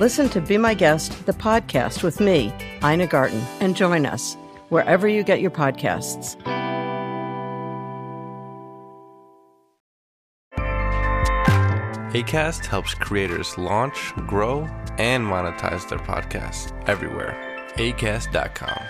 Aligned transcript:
Listen 0.00 0.30
to 0.30 0.40
Be 0.40 0.56
My 0.56 0.72
Guest, 0.72 1.26
the 1.26 1.34
podcast 1.34 2.02
with 2.02 2.20
me, 2.20 2.50
Ina 2.82 3.06
Garten, 3.06 3.42
and 3.60 3.76
join 3.76 4.06
us 4.06 4.34
wherever 4.70 5.06
you 5.06 5.22
get 5.22 5.42
your 5.42 5.50
podcasts. 5.50 6.40
ACAST 12.14 12.64
helps 12.64 12.94
creators 12.94 13.58
launch, 13.58 14.14
grow, 14.26 14.62
and 14.96 15.22
monetize 15.22 15.86
their 15.90 15.98
podcasts 15.98 16.72
everywhere. 16.88 17.36
ACAST.com. 17.74 18.82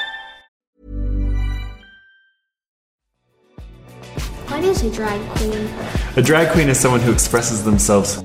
What 4.46 4.62
is 4.62 4.84
a 4.84 4.90
drag 4.92 5.20
queen? 5.30 5.68
A 6.16 6.22
drag 6.22 6.52
queen 6.52 6.68
is 6.68 6.78
someone 6.78 7.00
who 7.00 7.10
expresses 7.10 7.64
themselves. 7.64 8.22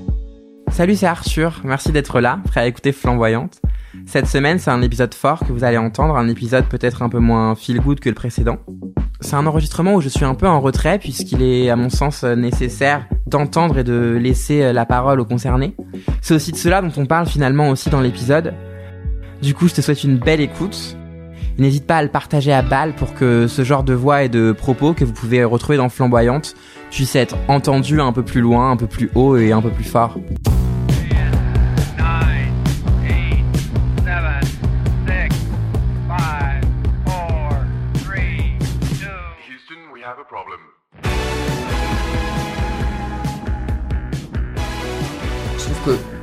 Salut, 0.76 0.94
c'est 0.94 1.06
Arthur. 1.06 1.62
Merci 1.64 1.90
d'être 1.90 2.20
là, 2.20 2.38
prêt 2.44 2.60
à 2.60 2.66
écouter 2.66 2.92
Flamboyante. 2.92 3.62
Cette 4.04 4.26
semaine, 4.26 4.58
c'est 4.58 4.70
un 4.70 4.82
épisode 4.82 5.14
fort 5.14 5.40
que 5.40 5.50
vous 5.50 5.64
allez 5.64 5.78
entendre, 5.78 6.16
un 6.16 6.28
épisode 6.28 6.66
peut-être 6.66 7.00
un 7.00 7.08
peu 7.08 7.18
moins 7.18 7.54
feel 7.54 7.80
good 7.80 7.98
que 7.98 8.10
le 8.10 8.14
précédent. 8.14 8.58
C'est 9.22 9.36
un 9.36 9.46
enregistrement 9.46 9.94
où 9.94 10.02
je 10.02 10.10
suis 10.10 10.26
un 10.26 10.34
peu 10.34 10.46
en 10.46 10.60
retrait 10.60 10.98
puisqu'il 10.98 11.42
est, 11.42 11.70
à 11.70 11.76
mon 11.76 11.88
sens, 11.88 12.24
nécessaire 12.24 13.06
d'entendre 13.26 13.78
et 13.78 13.84
de 13.84 14.18
laisser 14.20 14.70
la 14.74 14.84
parole 14.84 15.18
aux 15.18 15.24
concernés. 15.24 15.74
C'est 16.20 16.34
aussi 16.34 16.52
de 16.52 16.58
cela 16.58 16.82
dont 16.82 16.92
on 16.98 17.06
parle 17.06 17.24
finalement 17.26 17.70
aussi 17.70 17.88
dans 17.88 18.02
l'épisode. 18.02 18.52
Du 19.40 19.54
coup, 19.54 19.68
je 19.68 19.74
te 19.76 19.80
souhaite 19.80 20.04
une 20.04 20.18
belle 20.18 20.42
écoute. 20.42 20.98
N'hésite 21.56 21.86
pas 21.86 21.96
à 21.96 22.02
le 22.02 22.10
partager 22.10 22.52
à 22.52 22.60
balle 22.60 22.92
pour 22.92 23.14
que 23.14 23.46
ce 23.46 23.64
genre 23.64 23.82
de 23.82 23.94
voix 23.94 24.24
et 24.24 24.28
de 24.28 24.52
propos 24.52 24.92
que 24.92 25.06
vous 25.06 25.14
pouvez 25.14 25.42
retrouver 25.42 25.78
dans 25.78 25.88
Flamboyante 25.88 26.54
puisse 26.90 27.16
être 27.16 27.34
entendu 27.48 27.98
un 27.98 28.12
peu 28.12 28.22
plus 28.22 28.42
loin, 28.42 28.72
un 28.72 28.76
peu 28.76 28.86
plus 28.86 29.10
haut 29.14 29.38
et 29.38 29.52
un 29.52 29.62
peu 29.62 29.70
plus 29.70 29.84
fort. 29.84 30.18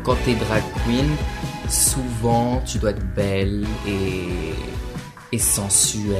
Quand 0.04 0.16
t'es 0.26 0.36
drag 0.36 0.64
queen, 0.86 1.10
souvent 1.70 2.62
tu 2.66 2.78
dois 2.78 2.92
être 2.92 3.06
belle 3.16 3.66
et, 3.88 4.28
et 5.32 5.38
sensuelle 5.40 6.18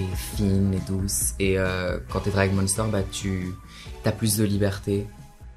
et 0.00 0.16
fine 0.36 0.74
et 0.74 0.80
douce. 0.90 1.34
Et 1.38 1.58
euh, 1.58 1.98
quand 2.10 2.20
t'es 2.20 2.30
drag 2.30 2.52
monster, 2.54 2.84
bah 2.90 3.02
tu 3.10 3.52
as 4.04 4.12
plus 4.12 4.36
de 4.36 4.44
liberté. 4.44 5.06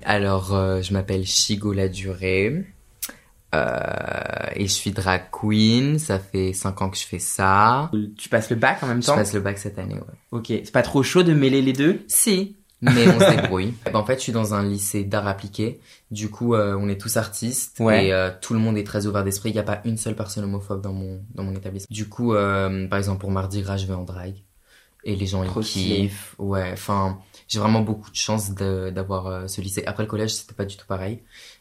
Alors 0.03 0.53
euh, 0.53 0.81
je 0.81 0.93
m'appelle 0.93 1.25
Chigo 1.25 1.73
La 1.73 1.87
Durée. 1.87 2.65
Euh, 3.55 4.47
et 4.55 4.63
je 4.63 4.71
suis 4.73 4.89
drag 4.91 5.25
queen, 5.31 5.99
ça 5.99 6.17
fait 6.17 6.53
5 6.53 6.81
ans 6.81 6.89
que 6.89 6.97
je 6.97 7.05
fais 7.05 7.19
ça. 7.19 7.91
Tu 8.17 8.27
passes 8.27 8.49
le 8.49 8.55
bac 8.55 8.81
en 8.81 8.87
même 8.87 9.01
Je 9.03 9.07
temps? 9.07 9.15
passe 9.15 9.31
le 9.33 9.41
bac 9.41 9.59
cette 9.59 9.77
année, 9.77 9.93
ouais. 9.93 10.01
Ok, 10.31 10.47
c'est 10.47 10.71
pas 10.71 10.81
trop 10.81 11.03
chaud 11.03 11.21
de 11.21 11.33
mêler 11.33 11.61
les 11.61 11.73
deux? 11.73 12.01
Si, 12.07 12.57
mais 12.83 13.07
on 13.07 13.19
se 13.19 13.35
débrouille. 13.41 13.73
Bah, 13.85 13.97
en 13.99 14.05
fait, 14.05 14.15
je 14.15 14.19
suis 14.21 14.31
dans 14.31 14.53
un 14.53 14.63
lycée 14.63 15.03
d'art 15.03 15.27
appliqué. 15.27 15.79
Du 16.11 16.29
coup, 16.29 16.53
euh, 16.53 16.75
on 16.79 16.87
est 16.89 16.99
tous 16.99 17.17
artistes 17.17 17.79
Ouais. 17.79 18.07
et 18.07 18.13
euh, 18.13 18.29
tout 18.41 18.53
le 18.53 18.59
monde 18.59 18.77
est 18.77 18.83
très 18.83 19.07
ouvert 19.07 19.23
d'esprit. 19.23 19.49
Il 19.49 19.53
n'y 19.53 19.59
a 19.59 19.63
pas 19.63 19.81
une 19.85 19.97
seule 19.97 20.15
personne 20.15 20.43
homophobe 20.43 20.81
dans 20.81 20.93
mon 20.93 21.21
dans 21.33 21.43
mon 21.43 21.55
établissement. 21.55 21.87
Du 21.93 22.07
coup, 22.09 22.33
euh, 22.33 22.87
par 22.87 22.99
exemple, 22.99 23.19
pour 23.21 23.31
Mardi 23.31 23.61
Gras, 23.61 23.77
je 23.77 23.85
vais 23.87 23.93
en 23.93 24.03
drag 24.03 24.35
et 25.05 25.15
les 25.17 25.25
gens 25.25 25.43
Trop 25.43 25.59
ils 25.61 25.65
kiffent. 25.65 26.35
Ouais, 26.39 26.69
enfin, 26.71 27.19
j'ai 27.49 27.59
vraiment 27.59 27.81
beaucoup 27.81 28.09
de 28.09 28.15
chance 28.15 28.51
d'avoir 28.51 29.49
ce 29.49 29.59
lycée. 29.59 29.83
Après 29.85 30.03
le 30.03 30.07
collège, 30.09 30.33
c'était 30.33 30.53
pas 30.53 30.63
du 30.65 30.77
tout 30.77 30.85
pareil. 30.87 31.19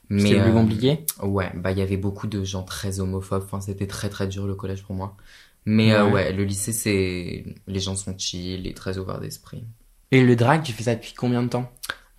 Mais 0.08 0.20
C'était 0.28 0.42
plus 0.42 0.52
compliqué? 0.52 1.06
Ouais, 1.22 1.50
bah 1.56 1.72
il 1.72 1.78
y 1.78 1.82
avait 1.82 1.96
beaucoup 1.96 2.26
de 2.26 2.44
gens 2.44 2.62
très 2.62 3.00
homophobes. 3.00 3.42
Enfin, 3.44 3.60
c'était 3.60 3.86
très 3.86 4.08
très 4.10 4.28
dur 4.28 4.46
le 4.46 4.54
collège 4.54 4.82
pour 4.84 4.94
moi. 4.94 5.16
Mais 5.64 5.92
Ouais. 5.96 6.10
ouais, 6.12 6.32
le 6.32 6.44
lycée, 6.44 6.72
c'est 6.72 7.44
les 7.66 7.80
gens 7.80 7.96
sont 7.96 8.14
chill 8.18 8.66
et 8.66 8.74
très 8.74 8.98
ouverts 8.98 9.20
d'esprit. 9.20 9.64
Et 10.12 10.22
le 10.22 10.36
drag, 10.36 10.62
tu 10.62 10.72
fais 10.72 10.84
ça 10.84 10.94
depuis 10.94 11.14
combien 11.14 11.42
de 11.42 11.48
temps? 11.48 11.70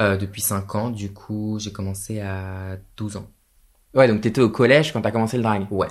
Euh, 0.02 0.18
depuis 0.18 0.42
5 0.42 0.74
ans, 0.76 0.90
du 0.90 1.14
coup, 1.14 1.58
j'ai 1.60 1.72
commencé 1.72 2.20
à 2.20 2.78
12 2.98 3.16
ans. 3.16 3.28
Ouais, 3.94 4.08
donc 4.08 4.22
t'étais 4.22 4.42
au 4.42 4.50
collège 4.50 4.92
quand 4.92 5.02
t'as 5.02 5.12
commencé 5.12 5.38
le 5.38 5.44
drag? 5.44 5.68
Ouais. 5.72 5.88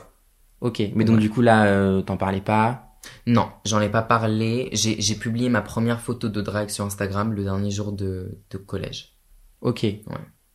Ok, 0.60 0.82
mais 0.94 1.04
donc 1.04 1.16
Ouais. 1.16 1.22
du 1.22 1.30
coup 1.30 1.40
là, 1.40 1.64
euh, 1.66 2.02
t'en 2.02 2.16
parlais 2.16 2.40
pas? 2.40 2.88
Non, 3.26 3.48
j'en 3.64 3.80
ai 3.80 3.88
pas 3.88 4.02
parlé. 4.02 4.68
J'ai 4.72 5.14
publié 5.14 5.48
ma 5.48 5.62
première 5.62 6.00
photo 6.00 6.28
de 6.28 6.40
drag 6.40 6.68
sur 6.68 6.84
Instagram 6.84 7.32
le 7.32 7.42
dernier 7.44 7.70
jour 7.70 7.92
de, 7.92 8.38
de 8.50 8.58
collège. 8.58 9.16
Ok. 9.60 9.82
Ouais. 9.84 10.02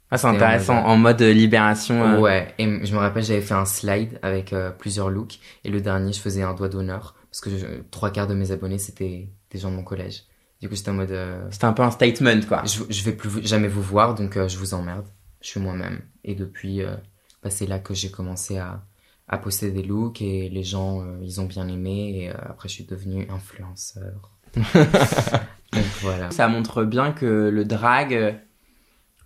Ah, 0.09 0.17
c'est 0.17 0.27
intéressant, 0.27 0.75
mode, 0.75 0.85
en 0.85 0.97
mode 0.97 1.21
euh, 1.21 1.33
libération. 1.33 2.01
euh, 2.03 2.19
Ouais, 2.19 2.53
et 2.57 2.85
je 2.85 2.93
me 2.93 2.97
rappelle, 2.99 3.23
j'avais 3.23 3.41
fait 3.41 3.53
un 3.53 3.65
slide 3.65 4.19
avec 4.21 4.53
euh, 4.53 4.71
plusieurs 4.71 5.09
looks. 5.09 5.39
Et 5.65 5.69
le 5.69 5.81
dernier, 5.81 6.13
je 6.13 6.19
faisais 6.21 6.43
un 6.43 6.53
doigt 6.53 6.69
d'honneur. 6.69 7.15
Parce 7.29 7.41
que 7.41 7.49
je- 7.49 7.81
trois 7.91 8.09
quarts 8.11 8.27
de 8.27 8.33
mes 8.33 8.51
abonnés, 8.51 8.77
c'était 8.77 9.29
des 9.51 9.59
gens 9.59 9.69
de 9.71 9.75
mon 9.75 9.83
collège. 9.83 10.23
Du 10.61 10.69
coup, 10.69 10.75
j'étais 10.75 10.89
en 10.89 10.93
mode... 10.95 11.11
euh, 11.11 11.47
C'était 11.51 11.65
un 11.65 11.73
peu 11.73 11.83
un 11.83 11.91
statement, 11.91 12.41
quoi. 12.47 12.63
je, 12.65 12.81
je 12.89 13.03
vais 13.03 13.11
plus 13.13 13.45
jamais 13.45 13.67
vous 13.67 13.81
voir, 13.83 14.15
donc 14.15 14.37
euh, 14.37 14.47
je 14.47 14.57
vous 14.57 14.73
emmerde. 14.73 15.05
Je 15.41 15.47
suis 15.49 15.59
moi-même. 15.59 16.01
Et 16.23 16.33
depuis, 16.35 16.81
euh, 16.81 16.95
bah, 17.43 17.49
c'est 17.51 17.67
là 17.67 17.77
que 17.79 17.93
j'ai 17.93 18.09
commencé 18.09 18.57
à, 18.57 18.83
à 19.27 19.37
poster 19.37 19.69
des 19.71 19.83
looks 19.83 20.21
et 20.21 20.49
les 20.49 20.63
gens, 20.63 21.01
euh, 21.03 21.17
ils 21.21 21.39
ont 21.41 21.45
bien 21.45 21.67
aimé. 21.67 22.21
Et 22.23 22.29
euh, 22.29 22.33
après, 22.49 22.69
je 22.69 22.73
suis 22.73 22.85
devenu 22.85 23.27
influenceur. 23.29 24.31
donc 24.55 25.85
voilà. 26.01 26.31
Ça 26.31 26.47
montre 26.47 26.83
bien 26.83 27.11
que 27.11 27.25
le 27.49 27.65
drag, 27.65 28.13
euh, 28.13 28.31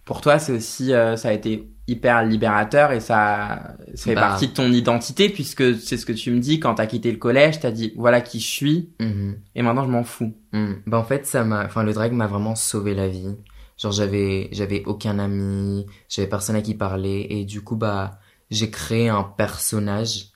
pour 0.06 0.22
toi, 0.22 0.40
c'est 0.40 0.52
aussi, 0.52 0.94
euh, 0.94 1.16
ça 1.16 1.30
a 1.30 1.34
été 1.34 1.72
hyper 1.92 2.24
libérateur 2.26 2.92
et 2.92 3.00
ça, 3.00 3.76
ça 3.96 4.04
fait 4.06 4.16
Bah. 4.16 4.22
partie 4.22 4.48
de 4.48 4.54
ton 4.54 4.72
identité 4.72 5.30
puisque 5.30 5.76
c'est 5.80 5.98
ce 5.98 6.06
que 6.06 6.14
tu 6.14 6.32
me 6.32 6.40
dis 6.40 6.60
quand 6.60 6.76
t'as 6.76 6.86
quitté 6.88 7.12
le 7.12 7.18
collège, 7.18 7.60
t'as 7.60 7.72
dit 7.72 7.94
voilà 7.98 8.22
qui 8.22 8.40
je 8.40 8.48
suis 8.48 8.90
Mhm. 9.00 9.38
et 9.56 9.62
maintenant 9.62 9.84
je 9.86 9.90
m'en 9.90 10.04
fous. 10.04 10.34
Mm. 10.54 10.74
Bah 10.88 10.98
en 11.00 11.04
fait 11.04 11.26
ça 11.26 11.44
m'a 11.44 11.66
enfin 11.66 11.84
le 11.84 11.94
drag 11.94 12.12
m'a 12.14 12.28
vraiment 12.28 12.56
sauvé 12.56 12.94
la 12.94 13.08
vie. 13.08 13.36
Genre 13.78 13.92
j'avais 13.92 14.50
j'avais 14.52 14.84
aucun 14.86 15.18
ami, 15.20 15.86
j'avais 16.10 16.28
personne 16.30 16.56
à 16.56 16.62
qui 16.62 16.76
parler 16.76 17.28
et 17.30 17.46
du 17.46 17.62
coup 17.62 17.76
bah 17.76 18.20
j'ai 18.50 18.70
créé 18.70 19.10
un 19.10 19.24
personnage 19.24 20.28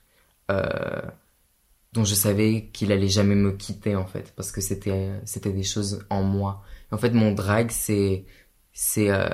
euh, 0.52 0.64
dont 1.94 2.04
je 2.04 2.16
savais 2.16 2.70
qu'il 2.74 2.92
allait 2.92 3.08
jamais 3.08 3.36
me 3.36 3.52
quitter 3.52 3.96
en 3.96 4.06
fait 4.06 4.34
parce 4.36 4.52
que 4.52 4.62
c'était 4.62 5.12
c'était 5.26 5.52
des 5.54 5.64
choses 5.64 6.06
en 6.10 6.24
moi. 6.24 6.62
En 6.92 6.98
fait 6.98 7.12
mon 7.12 7.32
drag 7.34 7.72
c'est 7.72 8.26
c'est 8.74 9.10
euh, 9.10 9.28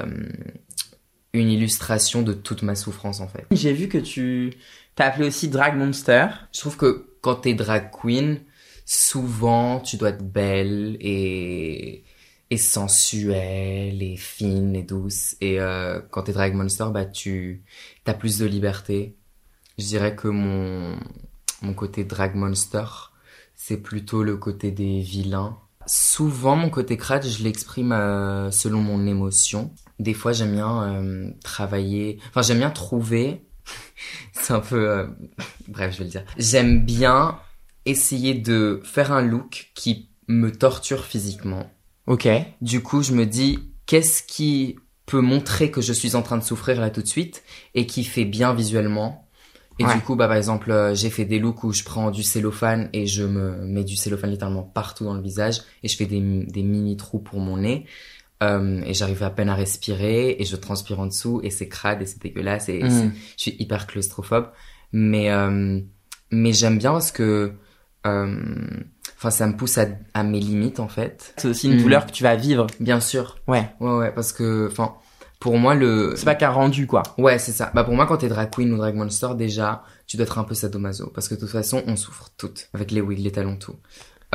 une 1.33 1.49
illustration 1.49 2.21
de 2.21 2.33
toute 2.33 2.61
ma 2.63 2.75
souffrance 2.75 3.21
en 3.21 3.27
fait. 3.27 3.45
J'ai 3.51 3.73
vu 3.73 3.87
que 3.87 3.97
tu 3.97 4.53
t'as 4.95 5.07
appelé 5.07 5.27
aussi 5.27 5.47
Drag 5.47 5.75
Monster. 5.77 6.27
Je 6.53 6.59
trouve 6.59 6.77
que 6.77 7.07
quand 7.21 7.35
t'es 7.35 7.53
drag 7.53 7.91
queen, 7.91 8.41
souvent 8.85 9.79
tu 9.79 9.97
dois 9.97 10.09
être 10.09 10.23
belle 10.23 10.97
et 10.99 12.03
et 12.51 12.57
sensuelle 12.57 14.03
et 14.03 14.17
fine 14.17 14.75
et 14.75 14.83
douce. 14.83 15.37
Et 15.39 15.59
euh, 15.61 16.01
quand 16.11 16.23
t'es 16.23 16.33
drag 16.33 16.53
monster, 16.53 16.85
bah 16.91 17.05
tu 17.05 17.63
t'as 18.03 18.13
plus 18.13 18.37
de 18.39 18.45
liberté. 18.45 19.15
Je 19.77 19.85
dirais 19.85 20.15
que 20.15 20.27
mon 20.27 20.99
mon 21.61 21.73
côté 21.73 22.03
drag 22.03 22.35
monster, 22.35 22.83
c'est 23.55 23.77
plutôt 23.77 24.23
le 24.23 24.35
côté 24.35 24.71
des 24.71 24.99
vilains. 24.99 25.57
Souvent, 25.85 26.55
mon 26.55 26.69
côté 26.69 26.97
crade, 26.97 27.25
je 27.25 27.43
l'exprime 27.43 27.91
euh, 27.91 28.51
selon 28.51 28.81
mon 28.81 29.05
émotion. 29.07 29.73
Des 29.99 30.13
fois, 30.13 30.31
j'aime 30.33 30.53
bien 30.53 30.83
euh, 30.83 31.31
travailler. 31.43 32.19
Enfin, 32.29 32.41
j'aime 32.41 32.59
bien 32.59 32.69
trouver. 32.71 33.45
c'est 34.33 34.53
un 34.53 34.59
peu. 34.59 34.89
euh, 34.89 35.07
Bref, 35.67 35.93
je 35.93 35.97
vais 35.99 36.03
le 36.05 36.09
dire. 36.09 36.23
J'aime 36.37 36.85
bien 36.85 37.39
essayer 37.85 38.33
de 38.33 38.81
faire 38.83 39.11
un 39.11 39.21
look 39.21 39.71
qui 39.75 40.09
me 40.27 40.51
torture 40.51 41.03
physiquement. 41.05 41.69
Ok. 42.07 42.27
Du 42.61 42.81
coup, 42.81 43.03
je 43.03 43.13
me 43.13 43.25
dis, 43.25 43.59
qu'est-ce 43.85 44.23
qui 44.23 44.77
peut 45.05 45.21
montrer 45.21 45.71
que 45.71 45.81
je 45.81 45.93
suis 45.93 46.15
en 46.15 46.21
train 46.21 46.37
de 46.37 46.43
souffrir 46.43 46.79
là 46.79 46.89
tout 46.89 47.01
de 47.01 47.07
suite 47.07 47.43
et 47.75 47.85
qui 47.85 48.03
fait 48.03 48.25
bien 48.25 48.53
visuellement 48.53 49.20
et 49.81 49.85
Ouais. 49.85 49.95
du 49.95 50.01
coup, 50.01 50.15
bah, 50.15 50.27
par 50.27 50.37
exemple, 50.37 50.71
euh, 50.71 50.95
j'ai 50.95 51.09
fait 51.09 51.25
des 51.25 51.39
looks 51.39 51.63
où 51.63 51.73
je 51.73 51.83
prends 51.83 52.11
du 52.11 52.23
cellophane 52.23 52.89
et 52.93 53.05
je 53.07 53.23
me 53.23 53.57
mets 53.65 53.83
du 53.83 53.95
cellophane 53.95 54.29
littéralement 54.31 54.63
partout 54.63 55.03
dans 55.05 55.13
le 55.15 55.21
visage 55.21 55.61
et 55.83 55.87
je 55.87 55.95
fais 55.97 56.05
des, 56.05 56.19
des 56.19 56.63
mini 56.63 56.95
trous 56.97 57.19
pour 57.19 57.39
mon 57.39 57.57
nez. 57.57 57.85
Euh, 58.43 58.81
et 58.85 58.93
j'arrive 58.95 59.21
à 59.21 59.29
peine 59.29 59.49
à 59.49 59.55
respirer 59.55 60.35
et 60.39 60.45
je 60.45 60.55
transpire 60.55 60.99
en 60.99 61.05
dessous 61.05 61.41
et 61.43 61.51
c'est 61.51 61.67
crade 61.67 62.01
et 62.01 62.05
c'est 62.07 62.21
dégueulasse 62.21 62.69
et 62.69 62.81
c'est- 62.89 63.09
je 63.37 63.41
suis 63.41 63.55
hyper 63.59 63.85
claustrophobe. 63.85 64.47
Mais, 64.93 65.29
euh, 65.31 65.79
mais 66.31 66.51
j'aime 66.53 66.77
bien 66.79 66.91
parce 66.91 67.11
que, 67.11 67.51
euh, 68.07 68.35
enfin, 69.17 69.29
ça 69.29 69.45
me 69.47 69.55
pousse 69.55 69.77
à, 69.77 69.85
à 70.13 70.23
mes 70.23 70.39
limites 70.39 70.79
en 70.79 70.87
fait. 70.87 71.33
C'est 71.37 71.47
aussi 71.49 71.67
une 71.67 71.75
Mm. 71.77 71.81
douleur 71.81 72.05
que 72.07 72.11
tu 72.11 72.23
vas 72.23 72.35
vivre. 72.35 72.67
Bien 72.79 72.99
sûr. 72.99 73.37
Ouais. 73.47 73.69
Ouais, 73.79 73.95
ouais, 73.97 74.11
parce 74.11 74.33
que, 74.33 74.67
enfin, 74.71 74.95
pour 75.41 75.57
moi 75.57 75.73
le, 75.73 76.13
C'est 76.15 76.25
pas 76.25 76.35
qu'un 76.35 76.51
rendu, 76.51 76.85
quoi. 76.85 77.01
Ouais, 77.17 77.39
c'est 77.39 77.51
ça. 77.51 77.71
Bah 77.73 77.83
pour 77.83 77.95
moi, 77.95 78.05
quand 78.05 78.17
t'es 78.17 78.29
drag 78.29 78.51
queen 78.51 78.71
ou 78.71 78.77
drag 78.77 78.93
monster, 78.93 79.29
déjà, 79.35 79.83
tu 80.05 80.15
dois 80.15 80.27
être 80.27 80.37
un 80.37 80.43
peu 80.43 80.53
sadomaso. 80.53 81.07
Parce 81.07 81.27
que 81.27 81.33
de 81.33 81.39
toute 81.39 81.49
façon, 81.49 81.83
on 81.87 81.95
souffre 81.95 82.29
toutes. 82.37 82.69
Avec 82.75 82.91
les 82.91 83.01
wigs, 83.01 83.17
les 83.19 83.31
talons, 83.31 83.57
tout. 83.57 83.75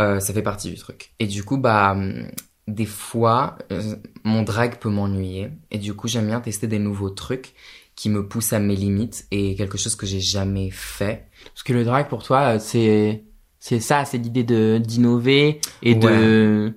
Euh, 0.01 0.19
ça 0.19 0.35
fait 0.35 0.43
partie 0.43 0.69
du 0.69 0.77
truc. 0.77 1.13
Et 1.21 1.29
du 1.29 1.45
coup, 1.45 1.59
bah, 1.59 1.93
hum, 1.93 2.27
des 2.67 2.87
fois, 2.87 3.57
euh, 3.71 3.95
mon 4.25 4.43
drag 4.43 4.79
peut 4.81 4.91
m'ennuyer. 4.91 5.51
Et 5.71 5.79
du 5.79 5.95
coup, 5.95 6.09
j'aime 6.09 6.27
bien 6.27 6.41
tester 6.41 6.67
des 6.67 6.81
nouveaux 6.81 7.11
trucs 7.11 7.55
qui 7.95 8.11
me 8.11 8.27
poussent 8.27 8.53
à 8.53 8.59
mes 8.59 8.75
limites 8.75 9.29
et 9.31 9.55
quelque 9.55 9.79
chose 9.79 9.95
que 9.95 10.07
j'ai 10.07 10.21
jamais 10.21 10.71
fait. 10.73 11.29
Parce 11.55 11.63
que 11.63 11.73
le 11.73 11.85
drag, 11.85 12.09
pour 12.09 12.25
toi, 12.25 12.57
euh, 12.57 12.59
c'est, 12.59 13.23
c'est 13.61 13.79
ça, 13.79 14.05
c'est 14.05 14.19
l'idée 14.19 14.43
de, 14.43 14.79
d'innover 14.85 15.61
et 15.83 15.95
de 15.95 16.75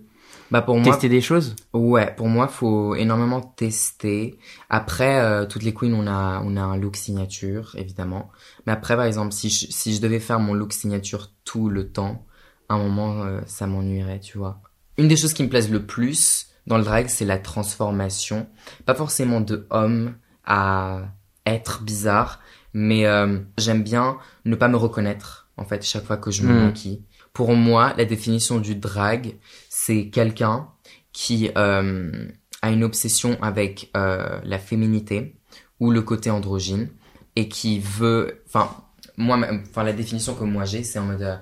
Bah 0.51 0.61
pour 0.61 0.77
moi, 0.77 0.91
tester 0.93 1.09
des 1.09 1.21
choses? 1.21 1.55
Ouais, 1.73 2.13
pour 2.15 2.27
moi, 2.27 2.47
faut 2.47 2.95
énormément 2.95 3.41
tester. 3.41 4.39
Après, 4.69 5.19
euh, 5.21 5.45
toutes 5.45 5.63
les 5.63 5.73
queens, 5.73 5.93
on 5.93 6.07
a, 6.07 6.41
on 6.43 6.57
a 6.57 6.61
un 6.61 6.77
look 6.77 6.95
signature, 6.95 7.75
évidemment. 7.77 8.31
Mais 8.65 8.73
après, 8.73 8.95
par 8.95 9.05
exemple, 9.05 9.31
si 9.33 9.49
je, 9.49 9.67
si 9.69 9.93
je 9.95 10.01
devais 10.01 10.19
faire 10.19 10.39
mon 10.39 10.53
look 10.53 10.73
signature 10.73 11.31
tout 11.45 11.69
le 11.69 11.91
temps, 11.91 12.25
à 12.67 12.75
un 12.75 12.77
moment, 12.79 13.23
euh, 13.23 13.41
ça 13.45 13.67
m'ennuierait, 13.67 14.19
tu 14.19 14.37
vois. 14.37 14.61
Une 14.97 15.07
des 15.07 15.17
choses 15.17 15.33
qui 15.33 15.43
me 15.43 15.49
plaisent 15.49 15.71
le 15.71 15.85
plus 15.85 16.47
dans 16.67 16.77
le 16.77 16.83
drag, 16.83 17.07
c'est 17.07 17.25
la 17.25 17.37
transformation. 17.39 18.47
Pas 18.85 18.95
forcément 18.95 19.41
de 19.41 19.67
homme 19.69 20.15
à 20.45 21.01
être 21.45 21.83
bizarre, 21.83 22.39
mais 22.73 23.05
euh, 23.05 23.39
j'aime 23.57 23.83
bien 23.83 24.17
ne 24.45 24.55
pas 24.55 24.67
me 24.67 24.77
reconnaître, 24.77 25.47
en 25.57 25.63
fait, 25.65 25.83
chaque 25.83 26.05
fois 26.05 26.17
que 26.17 26.31
je 26.31 26.43
me 26.43 26.53
Mm. 26.53 26.65
maquille. 26.65 27.03
Pour 27.39 27.55
moi, 27.55 27.93
la 27.97 28.03
définition 28.03 28.59
du 28.59 28.75
drag, 28.75 29.37
c'est 29.69 30.09
quelqu'un 30.09 30.67
qui 31.13 31.49
euh, 31.57 32.27
a 32.61 32.69
une 32.69 32.83
obsession 32.83 33.41
avec 33.41 33.89
euh, 33.95 34.41
la 34.43 34.59
féminité 34.59 35.37
ou 35.79 35.91
le 35.91 36.01
côté 36.01 36.29
androgyne 36.29 36.89
et 37.37 37.47
qui 37.47 37.79
veut, 37.79 38.43
enfin, 38.45 38.75
moi, 39.15 39.39
enfin, 39.69 39.83
la 39.83 39.93
définition 39.93 40.35
que 40.35 40.43
moi 40.43 40.65
j'ai, 40.65 40.83
c'est 40.83 40.99
en 40.99 41.05
mode, 41.05 41.21
euh, 41.21 41.37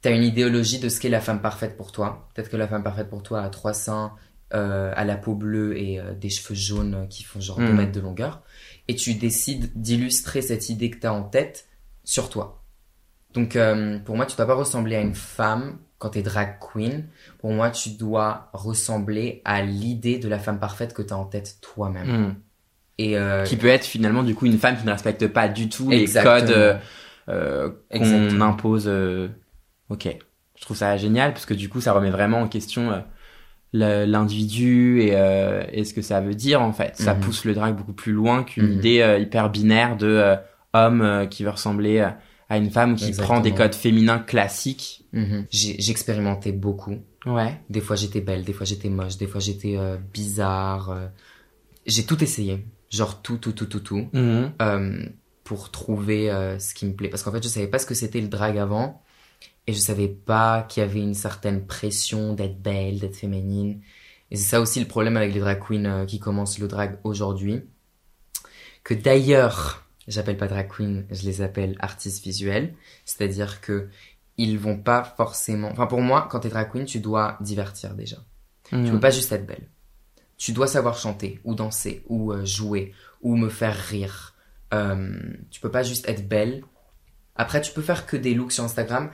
t'as 0.00 0.10
une 0.10 0.24
idéologie 0.24 0.80
de 0.80 0.88
ce 0.88 0.98
qu'est 0.98 1.08
la 1.08 1.20
femme 1.20 1.40
parfaite 1.40 1.76
pour 1.76 1.92
toi. 1.92 2.28
Peut-être 2.34 2.50
que 2.50 2.56
la 2.56 2.66
femme 2.66 2.82
parfaite 2.82 3.08
pour 3.08 3.22
toi 3.22 3.42
a 3.42 3.48
trois 3.48 3.74
seins, 3.74 4.14
a 4.50 5.04
la 5.04 5.16
peau 5.16 5.36
bleue 5.36 5.78
et 5.78 6.00
des 6.20 6.30
cheveux 6.30 6.56
jaunes 6.56 7.06
qui 7.08 7.22
font 7.22 7.40
genre 7.40 7.60
Mm. 7.60 7.66
2 7.68 7.72
mètres 7.74 7.92
de 7.92 8.00
longueur. 8.00 8.42
Et 8.88 8.96
tu 8.96 9.14
décides 9.14 9.70
d'illustrer 9.76 10.42
cette 10.42 10.68
idée 10.68 10.90
que 10.90 10.98
t'as 10.98 11.12
en 11.12 11.22
tête 11.22 11.68
sur 12.02 12.28
toi. 12.28 12.61
Donc, 13.34 13.56
euh, 13.56 13.98
pour 14.04 14.16
moi, 14.16 14.26
tu 14.26 14.36
dois 14.36 14.46
pas 14.46 14.54
ressembler 14.54 14.96
à 14.96 15.00
une 15.00 15.14
femme 15.14 15.78
quand 15.98 16.10
t'es 16.10 16.22
drag 16.22 16.56
queen. 16.60 17.04
Pour 17.38 17.50
moi, 17.52 17.70
tu 17.70 17.90
dois 17.90 18.50
ressembler 18.52 19.40
à 19.44 19.62
l'idée 19.62 20.18
de 20.18 20.28
la 20.28 20.38
femme 20.38 20.58
parfaite 20.58 20.92
que 20.94 21.02
t'as 21.02 21.14
en 21.14 21.24
tête 21.24 21.56
toi-même. 21.60 22.06
Mm. 22.28 22.34
Et 22.98 23.16
euh, 23.16 23.44
Qui 23.44 23.56
peut 23.56 23.68
être 23.68 23.84
finalement, 23.86 24.22
du 24.22 24.34
coup, 24.34 24.46
une 24.46 24.58
femme 24.58 24.76
qui 24.76 24.84
ne 24.84 24.90
respecte 24.92 25.26
pas 25.28 25.48
du 25.48 25.68
tout 25.68 25.90
Exactement. 25.90 26.34
les 26.34 26.40
codes 26.42 26.78
euh, 27.28 27.70
qu'on 27.94 28.40
impose. 28.40 28.90
Ok. 29.88 30.08
Je 30.58 30.62
trouve 30.62 30.76
ça 30.76 30.96
génial 30.96 31.32
parce 31.32 31.46
que 31.46 31.54
du 31.54 31.68
coup, 31.68 31.80
ça 31.80 31.92
remet 31.92 32.10
vraiment 32.10 32.40
en 32.40 32.48
question 32.48 33.02
l'individu 33.72 35.00
et, 35.00 35.12
euh, 35.14 35.62
et 35.72 35.84
ce 35.84 35.94
que 35.94 36.02
ça 36.02 36.20
veut 36.20 36.34
dire 36.34 36.60
en 36.62 36.72
fait. 36.72 36.96
Ça 36.96 37.14
Mhm. 37.14 37.20
pousse 37.20 37.44
le 37.44 37.54
drag 37.54 37.74
beaucoup 37.74 37.92
plus 37.94 38.12
loin 38.12 38.44
qu'une 38.44 38.66
Mhm. 38.66 38.72
idée 38.72 39.00
euh, 39.00 39.18
hyper 39.18 39.50
binaire 39.50 39.96
de 39.96 40.06
euh, 40.06 40.36
homme 40.74 41.26
qui 41.30 41.44
veut 41.44 41.50
ressembler 41.50 42.06
à 42.52 42.58
une 42.58 42.70
femme 42.70 42.96
qui 42.96 43.06
Exactement. 43.06 43.26
prend 43.36 43.40
des 43.40 43.54
codes 43.54 43.74
féminins 43.74 44.18
classiques. 44.18 45.06
mhm. 45.12 45.46
j'ai 45.50 45.90
expérimenté 45.90 46.52
beaucoup. 46.52 46.96
Ouais. 47.24 47.58
Des 47.70 47.80
fois 47.80 47.96
j'étais 47.96 48.20
belle, 48.20 48.44
des 48.44 48.52
fois 48.52 48.66
j'étais 48.66 48.90
moche, 48.90 49.16
des 49.16 49.26
fois 49.26 49.40
j'étais 49.40 49.76
euh, 49.78 49.96
bizarre. 50.12 50.90
euh. 50.90 51.06
J'ai 51.86 52.04
tout 52.04 52.22
essayé, 52.22 52.66
genre 52.90 53.22
tout, 53.22 53.38
tout, 53.38 53.52
tout, 53.52 53.66
tout, 53.66 53.80
tout, 53.80 54.08
Mhm. 54.12 54.52
euh, 54.60 55.06
pour 55.44 55.70
trouver 55.70 56.30
euh, 56.30 56.58
ce 56.58 56.74
qui 56.74 56.84
me 56.86 56.92
plaît. 56.92 57.08
Parce 57.08 57.22
qu'en 57.22 57.32
fait, 57.32 57.42
je 57.42 57.48
savais 57.48 57.66
pas 57.68 57.78
ce 57.78 57.86
que 57.86 57.94
c'était 57.94 58.20
le 58.20 58.28
drag 58.28 58.58
avant, 58.58 59.02
et 59.66 59.72
je 59.72 59.78
savais 59.80 60.08
pas 60.08 60.62
qu'il 60.68 60.82
y 60.82 60.86
avait 60.86 61.00
une 61.00 61.14
certaine 61.14 61.66
pression 61.66 62.34
d'être 62.34 62.60
belle, 62.60 62.98
d'être 63.00 63.16
féminine. 63.16 63.80
Et 64.30 64.36
c'est 64.36 64.48
ça 64.50 64.60
aussi 64.60 64.78
le 64.80 64.86
problème 64.86 65.16
avec 65.16 65.32
les 65.34 65.40
drag 65.40 65.58
queens 65.66 65.84
euh, 65.86 66.04
qui 66.06 66.18
commencent 66.20 66.58
le 66.58 66.68
drag 66.68 66.98
aujourd'hui. 67.04 67.62
Que 68.84 68.94
d'ailleurs, 68.94 69.84
j'appelle 70.08 70.36
pas 70.36 70.48
drag 70.48 70.68
queen, 70.68 71.06
je 71.10 71.22
les 71.24 71.42
appelle 71.42 71.76
artistes 71.80 72.22
visuels. 72.24 72.74
C'est-à-dire 73.04 73.60
que 73.60 73.88
ils 74.38 74.58
vont 74.58 74.78
pas 74.78 75.04
forcément. 75.16 75.68
Enfin, 75.70 75.86
pour 75.86 76.00
moi, 76.00 76.26
quand 76.30 76.40
t'es 76.40 76.48
drag 76.48 76.70
queen, 76.70 76.84
tu 76.84 77.00
dois 77.00 77.36
divertir 77.40 77.94
déjà. 77.94 78.16
Tu 78.68 78.76
Mhm. 78.76 78.90
peux 78.92 79.00
pas 79.00 79.10
juste 79.10 79.30
être 79.32 79.46
belle. 79.46 79.68
Tu 80.38 80.52
dois 80.52 80.66
savoir 80.66 80.96
chanter, 80.98 81.40
ou 81.44 81.54
danser, 81.54 82.02
ou 82.08 82.32
euh, 82.32 82.44
jouer, 82.44 82.94
ou 83.20 83.36
me 83.36 83.48
faire 83.50 83.76
rire. 83.76 84.34
Euh, 84.74 85.20
tu 85.50 85.60
peux 85.60 85.70
pas 85.70 85.82
juste 85.82 86.08
être 86.08 86.26
belle. 86.26 86.64
Après, 87.36 87.60
tu 87.60 87.72
peux 87.72 87.82
faire 87.82 88.06
que 88.06 88.16
des 88.16 88.34
looks 88.34 88.52
sur 88.52 88.64
Instagram. 88.64 89.10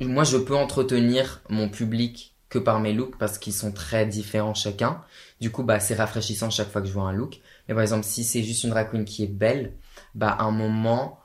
Moi, 0.00 0.22
je 0.24 0.36
peux 0.36 0.54
entretenir 0.56 1.42
mon 1.50 1.68
public 1.68 2.36
que 2.48 2.58
par 2.58 2.80
mes 2.80 2.92
looks 2.92 3.18
parce 3.18 3.36
qu'ils 3.38 3.52
sont 3.52 3.72
très 3.72 4.06
différents 4.06 4.54
chacun. 4.54 5.02
Du 5.40 5.50
coup, 5.50 5.64
bah, 5.64 5.80
c'est 5.80 5.96
rafraîchissant 5.96 6.48
chaque 6.50 6.70
fois 6.70 6.80
que 6.80 6.86
je 6.88 6.92
vois 6.92 7.02
un 7.08 7.12
look. 7.12 7.40
Mais 7.68 7.74
par 7.74 7.82
exemple, 7.82 8.04
si 8.04 8.24
c'est 8.24 8.42
juste 8.42 8.62
une 8.64 8.70
drag 8.70 8.88
queen 8.90 9.04
qui 9.04 9.24
est 9.24 9.26
belle, 9.26 9.74
bah, 10.14 10.30
à 10.30 10.44
un 10.44 10.50
moment, 10.50 11.20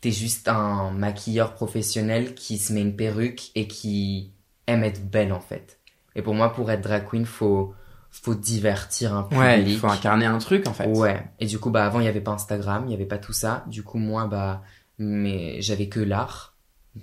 t'es 0.00 0.12
juste 0.12 0.48
un 0.48 0.90
maquilleur 0.90 1.54
professionnel 1.54 2.34
qui 2.34 2.58
se 2.58 2.72
met 2.72 2.82
une 2.82 2.96
perruque 2.96 3.50
et 3.54 3.66
qui 3.66 4.32
aime 4.66 4.84
être 4.84 5.08
belle, 5.08 5.32
en 5.32 5.40
fait. 5.40 5.80
Et 6.14 6.22
pour 6.22 6.34
moi, 6.34 6.52
pour 6.52 6.70
être 6.70 6.80
drag 6.80 7.06
queen, 7.08 7.24
faut, 7.24 7.74
faut 8.10 8.34
divertir 8.34 9.14
un 9.14 9.22
public. 9.22 9.38
Ouais, 9.38 9.62
il 9.62 9.78
faut 9.78 9.88
incarner 9.88 10.26
un 10.26 10.38
truc 10.38 10.66
en 10.66 10.72
fait. 10.72 10.86
Ouais. 10.86 11.30
Et 11.38 11.46
du 11.46 11.58
coup, 11.58 11.70
bah, 11.70 11.84
avant, 11.86 12.00
il 12.00 12.06
y 12.06 12.08
avait 12.08 12.20
pas 12.20 12.32
Instagram, 12.32 12.84
il 12.86 12.90
y 12.90 12.94
avait 12.94 13.06
pas 13.06 13.18
tout 13.18 13.32
ça. 13.32 13.64
Du 13.68 13.82
coup, 13.82 13.98
moi, 13.98 14.26
bah, 14.26 14.62
mais 14.98 15.60
j'avais 15.62 15.88
que 15.88 16.00
l'art. 16.00 16.54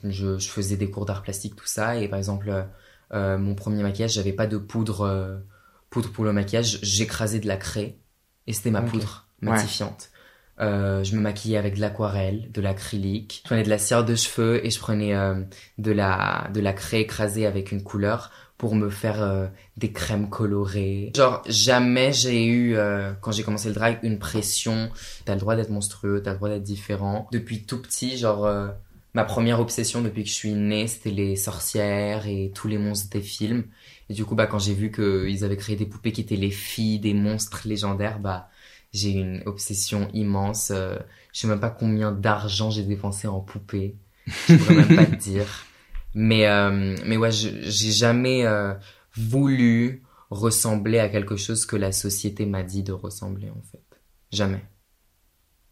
Je, 0.04 0.38
je 0.38 0.50
faisais 0.50 0.76
des 0.76 0.90
cours 0.90 1.06
d'art 1.06 1.22
plastique, 1.22 1.56
tout 1.56 1.68
ça. 1.68 1.96
Et 1.96 2.10
par 2.10 2.20
exemple, 2.20 2.50
euh, 2.50 2.64
euh, 3.14 3.38
mon 3.38 3.56
premier 3.56 3.82
maquillage, 3.84 4.14
j'avais 4.14 4.34
pas 4.34 4.48
de 4.48 4.58
poudre, 4.58 5.02
euh, 5.02 5.38
poudre 5.90 6.12
pour 6.12 6.26
le 6.26 6.34
maquillage. 6.34 6.80
J'écrasais 6.82 7.40
de 7.40 7.48
la 7.48 7.58
craie. 7.58 7.98
Et 8.48 8.54
c'était 8.54 8.72
ma 8.72 8.82
poudre 8.82 9.28
Ouais. 9.42 9.58
Euh, 10.62 11.04
je 11.04 11.16
me 11.16 11.22
maquillais 11.22 11.58
avec 11.58 11.76
de 11.76 11.82
l'aquarelle, 11.82 12.50
de 12.52 12.62
l'acrylique. 12.62 13.42
Je 13.44 13.48
prenais 13.50 13.64
de 13.64 13.70
la 13.70 13.78
cire 13.78 14.06
de 14.06 14.16
cheveux 14.16 14.66
et 14.66 14.70
je 14.70 14.80
prenais 14.80 15.14
euh, 15.14 15.36
de 15.78 15.92
la 15.92 16.50
de 16.54 16.62
la 16.62 16.72
craie 16.72 17.02
écrasée 17.02 17.46
avec 17.46 17.74
une 17.74 17.84
couleur 17.84 18.32
pour 18.58 18.76
me 18.76 18.90
faire 18.90 19.22
euh, 19.22 19.48
des 19.78 19.92
crèmes 19.92 20.30
colorées. 20.30 21.12
Genre 21.16 21.42
jamais 21.48 22.14
j'ai 22.14 22.46
eu 22.46 22.76
euh, 22.76 23.12
quand 23.22 23.32
j'ai 23.32 23.44
commencé 23.44 23.68
le 23.68 23.74
drag 23.74 24.00
une 24.04 24.18
pression. 24.18 24.90
T'as 25.26 25.34
le 25.34 25.40
droit 25.40 25.56
d'être 25.56 25.70
monstrueux, 25.70 26.22
t'as 26.24 26.32
le 26.32 26.38
droit 26.38 26.50
d'être 26.50 26.64
différent. 26.64 27.28
Depuis 27.32 27.64
tout 27.64 27.82
petit, 27.82 28.18
genre 28.18 28.46
euh, 28.46 28.70
ma 29.14 29.26
première 29.26 29.60
obsession 29.60 30.02
depuis 30.02 30.24
que 30.24 30.30
je 30.30 30.36
suis 30.36 30.54
née, 30.54 30.88
c'était 30.88 31.12
les 31.12 31.36
sorcières 31.36 32.28
et 32.28 32.52
tous 32.56 32.68
les 32.68 32.78
monstres 32.78 33.10
des 33.10 33.22
films. 33.22 33.66
Et 34.10 34.14
du 34.14 34.24
coup, 34.24 34.36
bah 34.36 34.48
quand 34.48 34.60
j'ai 34.60 34.74
vu 34.74 34.92
qu'ils 34.92 35.44
avaient 35.44 35.58
créé 35.58 35.76
des 35.76 35.86
poupées 35.86 36.12
qui 36.12 36.22
étaient 36.22 36.36
les 36.36 36.52
filles 36.52 37.00
des 37.00 37.14
monstres 37.14 37.64
légendaires, 37.66 38.20
bah 38.20 38.50
j'ai 38.96 39.12
une 39.12 39.44
obsession 39.46 40.08
immense. 40.14 40.72
Euh, 40.72 40.98
je 41.34 41.42
sais 41.42 41.48
même 41.48 41.60
pas 41.60 41.70
combien 41.70 42.12
d'argent 42.12 42.70
j'ai 42.70 42.84
dépensé 42.84 43.28
en 43.28 43.42
poupées. 43.42 43.98
Je 44.48 44.56
pourrais 44.56 44.76
même 44.76 44.96
pas 44.96 45.06
te 45.06 45.16
dire. 45.16 45.48
Mais 46.14 46.48
euh, 46.48 46.96
mais 47.06 47.18
ouais, 47.18 47.32
j'ai 47.32 47.92
jamais 47.92 48.46
euh, 48.46 48.74
voulu 49.16 50.04
ressembler 50.30 51.00
à 51.00 51.10
quelque 51.10 51.36
chose 51.36 51.66
que 51.66 51.76
la 51.76 51.92
société 51.92 52.46
m'a 52.46 52.64
dit 52.64 52.84
de 52.84 52.94
ressembler 52.94 53.50
en 53.50 53.62
fait. 53.62 53.84
Jamais. 54.32 54.64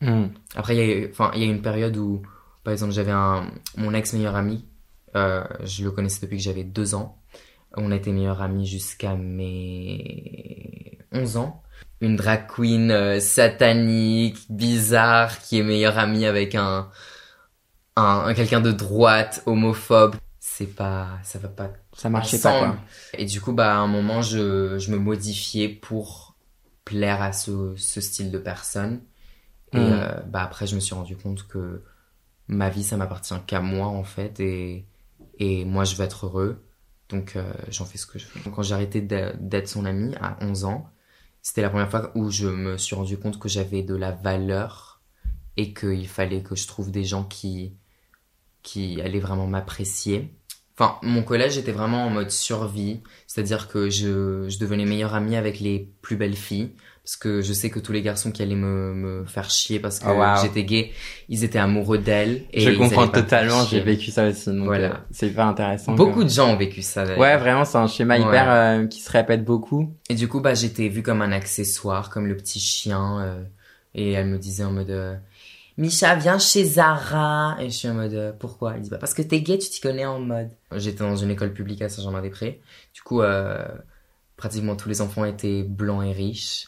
Mhm. 0.01 0.34
Après, 0.56 0.75
il 0.75 1.01
y 1.01 1.06
a 1.06 1.10
enfin, 1.10 1.32
il 1.34 1.42
y 1.42 1.46
a 1.46 1.48
une 1.48 1.62
période 1.62 1.96
où, 1.96 2.22
par 2.63 2.74
exemple, 2.74 2.92
j'avais 2.92 3.12
un, 3.12 3.50
mon 3.77 3.94
ex 3.94 4.13
meilleur 4.13 4.36
ami, 4.36 4.68
euh, 5.15 5.44
je 5.63 5.84
le 5.84 5.92
connaissais 5.92 6.22
depuis 6.22 6.38
que 6.38 6.44
j'avais 6.44 6.63
deux 6.65 6.94
ans. 6.96 7.22
On 7.75 7.92
a 7.92 7.96
été 7.96 8.12
meilleurs 8.12 8.42
amis 8.42 8.68
jusqu'à 8.68 9.15
mes 9.15 11.00
11 11.12 11.38
ans. 11.38 11.62
Une 12.03 12.15
drag 12.17 12.48
queen 12.48 12.91
euh, 12.91 13.19
satanique, 13.19 14.38
bizarre, 14.51 15.39
qui 15.39 15.60
est 15.60 15.63
meilleure 15.63 15.98
amie 15.98 16.25
avec 16.27 16.55
un, 16.55 16.91
un, 17.95 18.25
un 18.27 18.33
quelqu'un 18.33 18.62
de 18.62 18.72
droite, 18.72 19.43
homophobe. 19.45 20.15
C'est 20.39 20.67
pas, 20.75 21.19
ça 21.24 21.39
va 21.39 21.48
pas 21.50 21.72
Ça 21.93 22.10
marchait 22.10 22.39
pas 22.39 22.53
quoi. 22.53 22.77
Et 23.17 23.25
du 23.25 23.41
coup, 23.41 23.53
bah, 23.53 23.74
à 23.75 23.77
un 23.77 23.88
moment, 23.88 24.22
je, 24.22 24.77
je 24.79 24.91
me 24.91 24.98
modifiais 24.98 25.69
pour 25.69 26.36
plaire 26.86 27.22
à 27.22 27.33
ce, 27.33 27.74
ce 27.77 28.01
style 28.01 28.31
de 28.31 28.38
personne. 28.39 29.01
Et 29.74 29.77
Mm. 29.79 29.93
euh, 29.93 30.22
bah, 30.27 30.43
après, 30.43 30.67
je 30.67 30.75
me 30.75 30.81
suis 30.81 30.95
rendu 30.95 31.17
compte 31.17 31.48
que 31.48 31.83
ma 32.48 32.69
vie, 32.69 32.83
ça 32.83 32.98
m'appartient 32.98 33.36
qu'à 33.48 33.62
moi, 33.62 33.88
en 33.88 34.03
fait. 34.05 34.39
Et, 34.41 34.88
et 35.39 35.65
moi, 35.65 35.86
je 35.86 35.95
veux 35.95 36.05
être 36.05 36.27
heureux. 36.27 36.63
Donc, 37.10 37.36
euh, 37.38 37.53
j'en 37.69 37.86
fais 37.86 38.00
ce 38.00 38.07
que 38.07 38.19
je 38.19 38.27
veux. 38.27 38.51
Quand 38.51 38.63
j'ai 38.63 38.75
arrêté 38.75 39.01
d'être 39.01 39.69
son 39.69 39.86
ami 39.86 40.15
à 40.22 40.38
11 40.41 40.65
ans, 40.65 40.89
c'était 41.43 41.62
la 41.62 41.69
première 41.69 41.91
fois 41.91 42.12
où 42.15 42.31
je 42.31 42.47
me 42.47 42.77
suis 42.77 42.95
rendu 42.95 43.17
compte 43.17 43.38
que 43.38 43.50
j'avais 43.50 43.83
de 43.83 43.95
la 43.95 44.12
valeur 44.12 45.01
et 45.57 45.73
qu'il 45.73 46.07
fallait 46.07 46.41
que 46.41 46.55
je 46.55 46.65
trouve 46.67 46.89
des 46.89 47.03
gens 47.03 47.25
qui 47.25 47.73
qui 48.63 49.01
allaient 49.01 49.19
vraiment 49.19 49.45
m'apprécier. 49.45 50.33
Enfin, 50.75 50.97
mon 51.03 51.21
collège 51.21 51.57
était 51.57 51.73
vraiment 51.73 52.05
en 52.05 52.09
mode 52.09 52.31
survie, 52.31 53.01
c'est-à-dire 53.27 53.67
que 53.67 53.89
je, 53.89 54.47
je 54.50 54.57
devenais 54.57 54.85
meilleure 54.85 55.13
amie 55.13 55.35
avec 55.35 55.59
les 55.59 55.91
plus 56.01 56.15
belles 56.15 56.35
filles, 56.35 56.75
parce 57.03 57.17
que 57.17 57.41
je 57.41 57.51
sais 57.51 57.69
que 57.69 57.79
tous 57.79 57.91
les 57.91 58.01
garçons 58.01 58.31
qui 58.31 58.41
allaient 58.41 58.55
me, 58.55 58.93
me 58.93 59.25
faire 59.25 59.50
chier 59.50 59.79
parce 59.81 60.00
que 60.00 60.05
Oh, 60.07 60.13
wow. 60.17 60.41
j'étais 60.41 60.63
gay, 60.63 60.91
ils 61.27 61.43
étaient 61.43 61.60
amoureux 61.60 61.98
d'elle. 61.98 62.43
et 62.53 62.62
je 62.62 62.72
comprends 62.72 63.07
totalement, 63.10 63.65
j'ai 63.65 63.81
vécu 63.81 64.10
ça 64.10 64.27
aussi. 64.29 64.45
Donc, 64.51 64.65
Voilà. 64.65 64.88
euh, 64.88 64.98
c'est 65.12 65.27
hyper 65.27 65.45
intéressant. 65.48 65.95
Beaucoup 65.95 66.19
que- 66.19 66.24
de 66.25 66.29
gens 66.29 66.53
ont 66.53 66.55
vécu 66.57 66.81
ça. 66.81 67.03
Ouais, 67.17 67.36
vraiment, 67.38 67.65
c'est 67.65 67.77
un 67.77 67.88
schéma 67.88 68.15
Ouais. 68.17 68.22
hyper 68.25 68.50
euh, 68.51 68.88
qui 68.88 69.01
se 69.01 69.12
répète 69.12 69.43
beaucoup. 69.43 69.93
Et 70.10 70.15
du 70.15 70.29
coup, 70.29 70.39
bah, 70.39 70.53
j'étais 70.53 70.88
vue 70.88 71.03
comme 71.03 71.22
un 71.22 71.33
accessoire, 71.33 72.10
comme 72.10 72.25
le 72.27 72.38
petit 72.38 72.60
chien. 72.62 73.19
euh, 73.22 73.43
et 73.95 74.13
elle 74.13 74.27
me 74.27 74.38
disait 74.39 74.63
en 74.63 74.72
mode, 74.72 74.89
euh, 74.89 75.15
Misha, 75.77 76.15
viens 76.15 76.39
chez 76.39 76.63
Zara. 76.63 77.57
Et 77.60 77.65
je 77.65 77.75
suis 77.75 77.89
en 77.89 77.95
mode, 77.95 78.13
euh, 78.13 78.31
pourquoi? 78.31 78.75
Elle 78.75 78.81
dit, 78.81 78.89
bah, 78.89 78.98
parce 78.98 79.13
que 79.13 79.22
t'es 79.22 79.41
gay, 79.41 79.57
tu 79.57 79.69
t'y 79.69 79.81
connais 79.81 80.05
en 80.05 80.19
mode. 80.19 80.50
J'étais 80.75 81.00
dans 81.03 81.15
une 81.17 81.31
école 81.31 81.51
publique 81.51 81.81
à 81.81 81.89
Saint-Germain-des-Prés. 81.89 82.62
Du 82.93 83.01
coup, 83.01 83.22
euh, 83.22 83.65
pratiquement 84.38 84.75
tous 84.75 84.88
les 84.89 85.01
enfants 85.01 85.25
étaient 85.25 85.63
blancs 85.63 86.05
et 86.05 86.12
riches. 86.13 86.67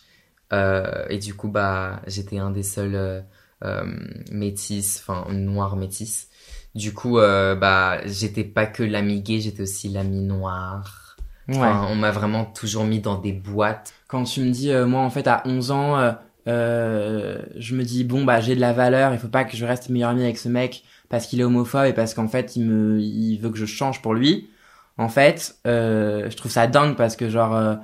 Euh, 0.54 1.06
et 1.10 1.18
du 1.18 1.34
coup, 1.34 1.48
bah, 1.50 2.02
j'étais 2.08 2.38
un 2.38 2.52
des 2.52 2.64
seuls 2.64 2.96
euh, 2.96 3.22
euh, 3.64 3.84
métis, 4.32 5.02
enfin, 5.02 5.32
noir 5.32 5.76
métis. 5.76 6.28
Du 6.76 6.94
coup, 6.94 7.20
euh, 7.20 7.56
bah, 7.56 8.06
j'étais 8.06 8.44
pas 8.44 8.66
que 8.66 8.84
l'ami 8.84 9.22
gay, 9.22 9.40
j'étais 9.40 9.62
aussi 9.64 9.90
l'ami 9.90 10.22
noir. 10.22 11.16
Ouais. 11.48 11.58
Enfin, 11.58 11.88
on 11.90 11.96
m'a 11.96 12.12
vraiment 12.12 12.46
toujours 12.46 12.84
mis 12.86 13.00
dans 13.00 13.18
des 13.18 13.32
boîtes. 13.32 13.94
Quand 14.08 14.24
tu 14.24 14.42
me 14.42 14.52
dis, 14.52 14.72
euh, 14.72 14.86
moi, 14.86 15.02
en 15.02 15.10
fait, 15.10 15.28
à 15.28 15.44
11 15.46 15.72
ans, 15.72 15.98
euh, 15.98 16.12
euh, 16.48 17.42
je 17.56 17.76
me 17.76 17.84
dis, 17.84 18.04
bon, 18.04 18.24
bah, 18.24 18.42
j'ai 18.42 18.56
de 18.56 18.62
la 18.62 18.74
valeur, 18.74 19.14
il 19.14 19.20
faut 19.20 19.28
pas 19.28 19.46
que 19.46 19.56
je 19.56 19.66
reste 19.66 19.90
meilleur 19.90 20.10
ami 20.10 20.24
avec 20.24 20.38
ce 20.38 20.50
mec 20.50 20.84
parce 21.10 21.28
qu'il 21.28 21.40
est 21.40 21.44
homophobe 21.44 21.86
et 21.86 21.94
parce 21.94 22.14
qu'en 22.14 22.28
fait, 22.28 22.56
il 22.56 22.66
me, 22.66 23.00
il 23.00 23.38
veut 23.38 23.50
que 23.50 23.58
je 23.58 23.66
change 23.66 24.02
pour 24.02 24.14
lui. 24.14 24.50
En 24.98 25.10
fait, 25.10 25.56
euh, 25.68 26.30
je 26.30 26.36
trouve 26.38 26.52
ça 26.52 26.68
dingue 26.68 26.96
parce 26.96 27.16
que, 27.16 27.30
genre, 27.30 27.56
euh, 27.56 27.76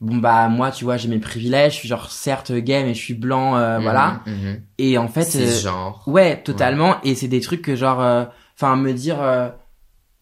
bon, 0.00 0.16
bah, 0.16 0.48
moi, 0.48 0.70
tu 0.70 0.84
vois, 0.84 0.96
j'ai 0.96 1.08
mes 1.08 1.18
privilèges, 1.18 1.72
je 1.74 1.78
suis 1.78 1.88
genre, 1.88 2.10
certes 2.10 2.52
gay, 2.52 2.84
mais 2.84 2.94
je 2.94 3.00
suis 3.00 3.14
blanc, 3.14 3.56
euh, 3.56 3.78
voilà. 3.80 4.20
Mhm, 4.26 4.32
mhm. 4.34 4.62
Et 4.78 4.98
en 4.98 5.08
fait, 5.08 5.22
C'est 5.24 5.42
euh, 5.46 5.60
genre. 5.60 6.02
Ouais, 6.06 6.42
totalement. 6.42 7.00
Et 7.02 7.14
c'est 7.14 7.28
des 7.28 7.40
trucs 7.40 7.62
que 7.62 7.76
genre, 7.76 8.00
euh, 8.00 8.24
enfin, 8.56 8.76
me 8.76 8.92
dire, 8.92 9.20
euh, 9.22 9.48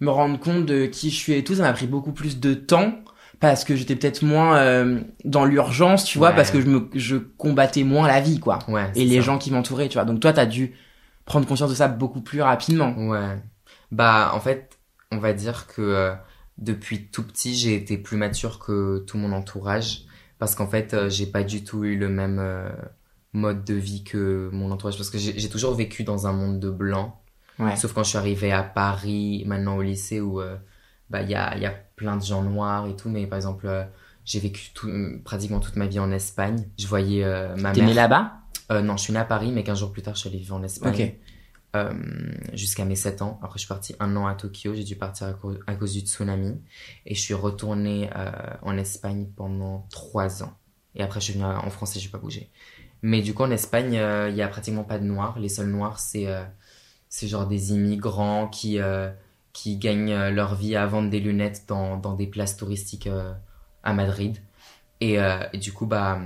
me 0.01 0.11
rendre 0.11 0.39
compte 0.39 0.67
de 0.67 0.87
qui 0.87 1.11
je 1.11 1.17
suis 1.17 1.33
et 1.35 1.45
tout, 1.45 1.55
ça 1.55 1.63
m'a 1.63 1.73
pris 1.73 1.87
beaucoup 1.87 2.13
plus 2.13 2.39
de 2.41 2.55
temps 2.55 2.93
parce 3.41 3.65
que 3.65 3.77
j'étais 3.77 3.97
peut-être 3.97 4.23
moins 4.23 4.57
euh, 4.57 5.01
dans 5.25 5.45
l'urgence, 5.45 6.05
tu 6.05 6.17
vois, 6.19 6.31
Ouais. 6.31 6.37
parce 6.37 6.51
que 6.51 6.61
je 6.61 6.67
me, 6.67 6.89
je 6.95 7.17
combattais 7.17 7.83
moins 7.85 8.07
la 8.09 8.21
vie, 8.21 8.41
quoi. 8.41 8.61
Ouais. 8.69 8.91
Et 8.95 9.05
les 9.05 9.17
ça. 9.17 9.23
gens 9.23 9.39
qui 9.39 9.51
m'entouraient, 9.51 9.89
tu 9.89 9.95
vois. 9.95 10.05
Donc 10.07 10.21
toi, 10.21 10.33
t'as 10.33 10.47
dû 10.47 10.75
prendre 11.27 11.47
conscience 11.47 11.69
de 11.71 11.75
ça 11.75 11.89
beaucoup 11.89 12.23
plus 12.23 12.41
rapidement. 12.41 12.95
Ouais. 12.97 13.37
Bah, 13.93 14.31
en 14.35 14.41
fait, 14.41 14.79
on 15.13 15.19
va 15.19 15.33
dire 15.35 15.67
que 15.67 15.83
euh, 15.83 16.13
depuis 16.59 17.07
tout 17.07 17.23
petit, 17.23 17.55
j'ai 17.55 17.75
été 17.75 17.99
plus 17.99 18.17
mature 18.17 18.59
que 18.59 18.99
tout 19.07 19.19
mon 19.19 19.33
entourage. 19.33 20.03
Parce 20.39 20.55
qu'en 20.55 20.67
fait, 20.67 20.95
euh, 20.95 21.09
j'ai 21.09 21.27
pas 21.27 21.43
du 21.43 21.65
tout 21.65 21.85
eu 21.85 21.97
le 21.97 22.09
même 22.09 22.39
euh, 22.39 22.69
mode 23.33 23.65
de 23.65 23.75
vie 23.75 24.05
que 24.05 24.51
mon 24.53 24.71
entourage. 24.71 24.97
Parce 24.97 25.11
que 25.11 25.19
j'ai 25.19 25.49
toujours 25.49 25.75
vécu 25.75 26.05
dans 26.05 26.27
un 26.27 26.33
monde 26.33 26.61
de 26.61 26.71
blancs. 26.71 27.13
Ouais. 27.59 27.75
Sauf 27.77 27.93
quand 27.95 28.03
je 28.03 28.11
suis 28.11 28.19
arrivée 28.19 28.53
à 28.53 28.63
Paris, 28.63 29.45
maintenant 29.47 29.77
au 29.77 29.83
lycée, 29.83 30.21
où 30.21 30.41
euh, 30.41 30.57
bah 31.09 31.23
il 31.23 31.31
y 31.31 31.35
a, 31.35 31.57
il 31.57 31.63
y 31.63 31.67
a 31.67 31.75
plein 31.97 32.17
de 32.17 32.23
gens 32.23 32.43
noirs 32.43 32.87
et 32.87 32.97
tout. 32.97 33.09
Mais 33.09 33.27
par 33.27 33.39
exemple, 33.39 33.67
j'ai 34.27 34.41
vécu 34.41 34.71
tout, 34.75 34.91
pratiquement 35.25 35.61
toute 35.61 35.77
ma 35.77 35.87
vie 35.87 36.01
en 36.01 36.11
Espagne. 36.11 36.67
Je 36.79 36.87
voyais 36.87 37.25
euh, 37.25 37.55
ma 37.57 37.73
T'es 37.73 37.81
mère. 37.81 37.89
né 37.89 37.95
là-bas? 37.95 38.33
Euh, 38.73 38.83
non, 38.83 38.97
je 38.97 39.05
suis 39.05 39.13
né 39.13 39.21
à 39.21 39.25
Paris, 39.25 39.53
mais 39.53 39.63
15 39.63 39.79
jours 39.79 39.93
plus 39.93 40.03
tard, 40.03 40.15
je 40.17 40.21
suis 40.21 40.29
allé 40.29 40.39
vivre 40.39 40.57
en 40.57 40.63
Espagne. 40.65 41.15
Euh, 41.75 41.93
jusqu'à 42.55 42.85
mes 42.85 42.97
7 42.97 43.21
ans. 43.23 43.39
Après, 43.43 43.59
je 43.59 43.61
suis 43.65 43.69
parti 43.69 43.95
un 44.01 44.17
an 44.17 44.27
à 44.27 44.35
Tokyo. 44.35 44.75
J'ai 44.75 44.85
dû 44.85 44.97
partir 44.97 45.27
à, 45.27 45.33
cause- 45.75 45.93
du 45.93 46.01
tsunami. 46.01 46.61
Et 47.05 47.15
je 47.15 47.21
suis 47.21 47.35
retourné 47.35 48.09
euh, 48.17 48.31
en 48.63 48.77
Espagne 48.79 49.27
pendant 49.37 49.87
3 49.91 50.43
ans. 50.43 50.57
Et 50.95 51.03
après, 51.03 51.21
je 51.21 51.27
suis 51.27 51.35
venu 51.35 51.45
en 51.45 51.69
France 51.71 51.97
et 51.97 52.01
j'ai 52.01 52.09
pas 52.09 52.19
bougé. 52.19 52.51
Mais 53.03 53.21
du 53.21 53.35
coup, 53.35 53.43
en 53.43 53.51
Espagne, 53.51 53.99
euh, 53.99 54.31
il 54.31 54.37
y 54.37 54.43
a 54.43 54.49
pratiquement 54.49 54.85
pas 54.85 54.99
de 54.99 55.05
noirs. 55.05 55.39
Les 55.39 55.49
seuls 55.51 55.69
noirs, 55.69 56.01
c'est 56.01 56.27
euh, 56.29 56.45
c'est 57.09 57.29
genre 57.29 57.47
des 57.47 57.73
immigrants 57.73 58.49
qui 58.49 58.81
euh, 58.81 59.11
qui 59.53 59.77
gagnent 59.79 60.13
euh, 60.13 60.31
leur 60.31 60.55
vie 60.55 60.77
à 60.77 60.87
vendre 60.87 61.11
des 61.11 61.21
lunettes 61.21 61.65
dans 61.69 61.97
dans 61.99 62.15
des 62.15 62.27
places 62.27 62.57
touristiques 62.57 63.07
euh, 63.07 63.33
à 63.83 63.93
Madrid. 63.93 64.39
Et, 65.01 65.21
euh, 65.21 65.41
et 65.53 65.59
du 65.59 65.73
coup, 65.73 65.87
bah, 65.87 66.21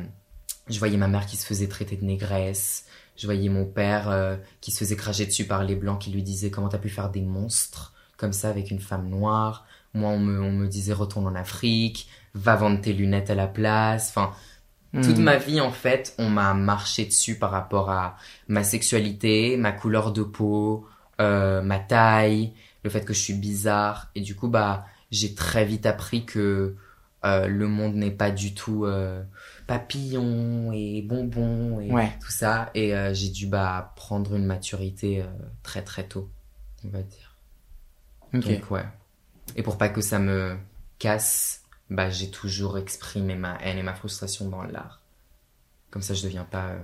je 0.68 0.78
voyais 0.78 0.96
ma 0.96 1.08
mère 1.08 1.26
qui 1.26 1.36
se 1.36 1.46
faisait 1.46 1.68
traiter 1.68 1.96
de 1.96 2.04
négresse. 2.04 2.86
Je 3.20 3.26
voyais 3.26 3.50
mon 3.50 3.66
père 3.66 4.08
euh, 4.08 4.36
qui 4.62 4.70
se 4.70 4.78
faisait 4.78 4.96
cracher 4.96 5.26
dessus 5.26 5.44
par 5.44 5.62
les 5.62 5.74
blancs 5.74 6.00
qui 6.00 6.10
lui 6.10 6.22
disaient 6.22 6.50
comment 6.50 6.70
t'as 6.70 6.78
pu 6.78 6.88
faire 6.88 7.10
des 7.10 7.20
monstres 7.20 7.92
comme 8.16 8.32
ça 8.32 8.48
avec 8.48 8.70
une 8.70 8.80
femme 8.80 9.10
noire. 9.10 9.66
Moi, 9.92 10.08
on 10.08 10.18
me, 10.18 10.40
on 10.40 10.52
me 10.52 10.66
disait 10.66 10.94
retourne 10.94 11.26
en 11.26 11.34
Afrique, 11.34 12.08
va 12.32 12.56
vendre 12.56 12.80
tes 12.80 12.94
lunettes 12.94 13.28
à 13.28 13.34
la 13.34 13.46
place. 13.46 14.08
Enfin, 14.08 14.32
toute 14.94 15.18
Hmm. 15.18 15.22
ma 15.22 15.36
vie, 15.36 15.60
en 15.60 15.70
fait, 15.70 16.14
on 16.18 16.30
m'a 16.30 16.54
marché 16.54 17.04
dessus 17.04 17.38
par 17.38 17.50
rapport 17.50 17.90
à 17.90 18.16
ma 18.48 18.64
sexualité, 18.64 19.58
ma 19.58 19.72
couleur 19.72 20.12
de 20.12 20.22
peau, 20.22 20.86
euh, 21.20 21.60
ma 21.60 21.78
taille, 21.78 22.54
le 22.84 22.90
fait 22.90 23.04
que 23.04 23.12
je 23.12 23.20
suis 23.20 23.34
bizarre. 23.34 24.08
Et 24.14 24.22
du 24.22 24.34
coup, 24.34 24.48
bah, 24.48 24.86
j'ai 25.10 25.34
très 25.34 25.66
vite 25.66 25.84
appris 25.84 26.24
que 26.24 26.74
euh, 27.24 27.46
le 27.46 27.68
monde 27.68 27.94
n'est 27.94 28.10
pas 28.10 28.30
du 28.30 28.54
tout 28.54 28.86
euh, 28.86 29.22
papillon 29.66 30.72
et 30.72 31.02
bonbon 31.02 31.80
et 31.80 31.90
Ouais. 31.92 32.12
tout 32.20 32.30
ça. 32.30 32.70
Et 32.74 32.94
euh, 32.94 33.12
j'ai 33.14 33.28
dû 33.30 33.46
bah, 33.46 33.92
prendre 33.96 34.34
une 34.34 34.46
maturité 34.46 35.24
très 35.62 35.82
très 35.82 36.06
tôt, 36.08 36.30
on 36.84 36.88
va 36.88 37.02
dire. 37.02 37.36
Donc 38.32 38.70
ouais. 38.70 38.84
Et 39.56 39.62
pour 39.62 39.76
pas 39.78 39.88
que 39.88 40.00
ça 40.00 40.18
me 40.18 40.56
casse, 40.98 41.62
bah 41.90 42.08
j'ai 42.10 42.30
toujours 42.30 42.78
exprimé 42.78 43.34
ma 43.34 43.56
haine 43.62 43.78
et 43.78 43.82
ma 43.82 43.94
frustration 43.94 44.48
dans 44.48 44.62
l'art. 44.62 45.02
Comme 45.90 46.02
ça 46.02 46.14
je 46.14 46.22
deviens 46.22 46.44
pas 46.44 46.74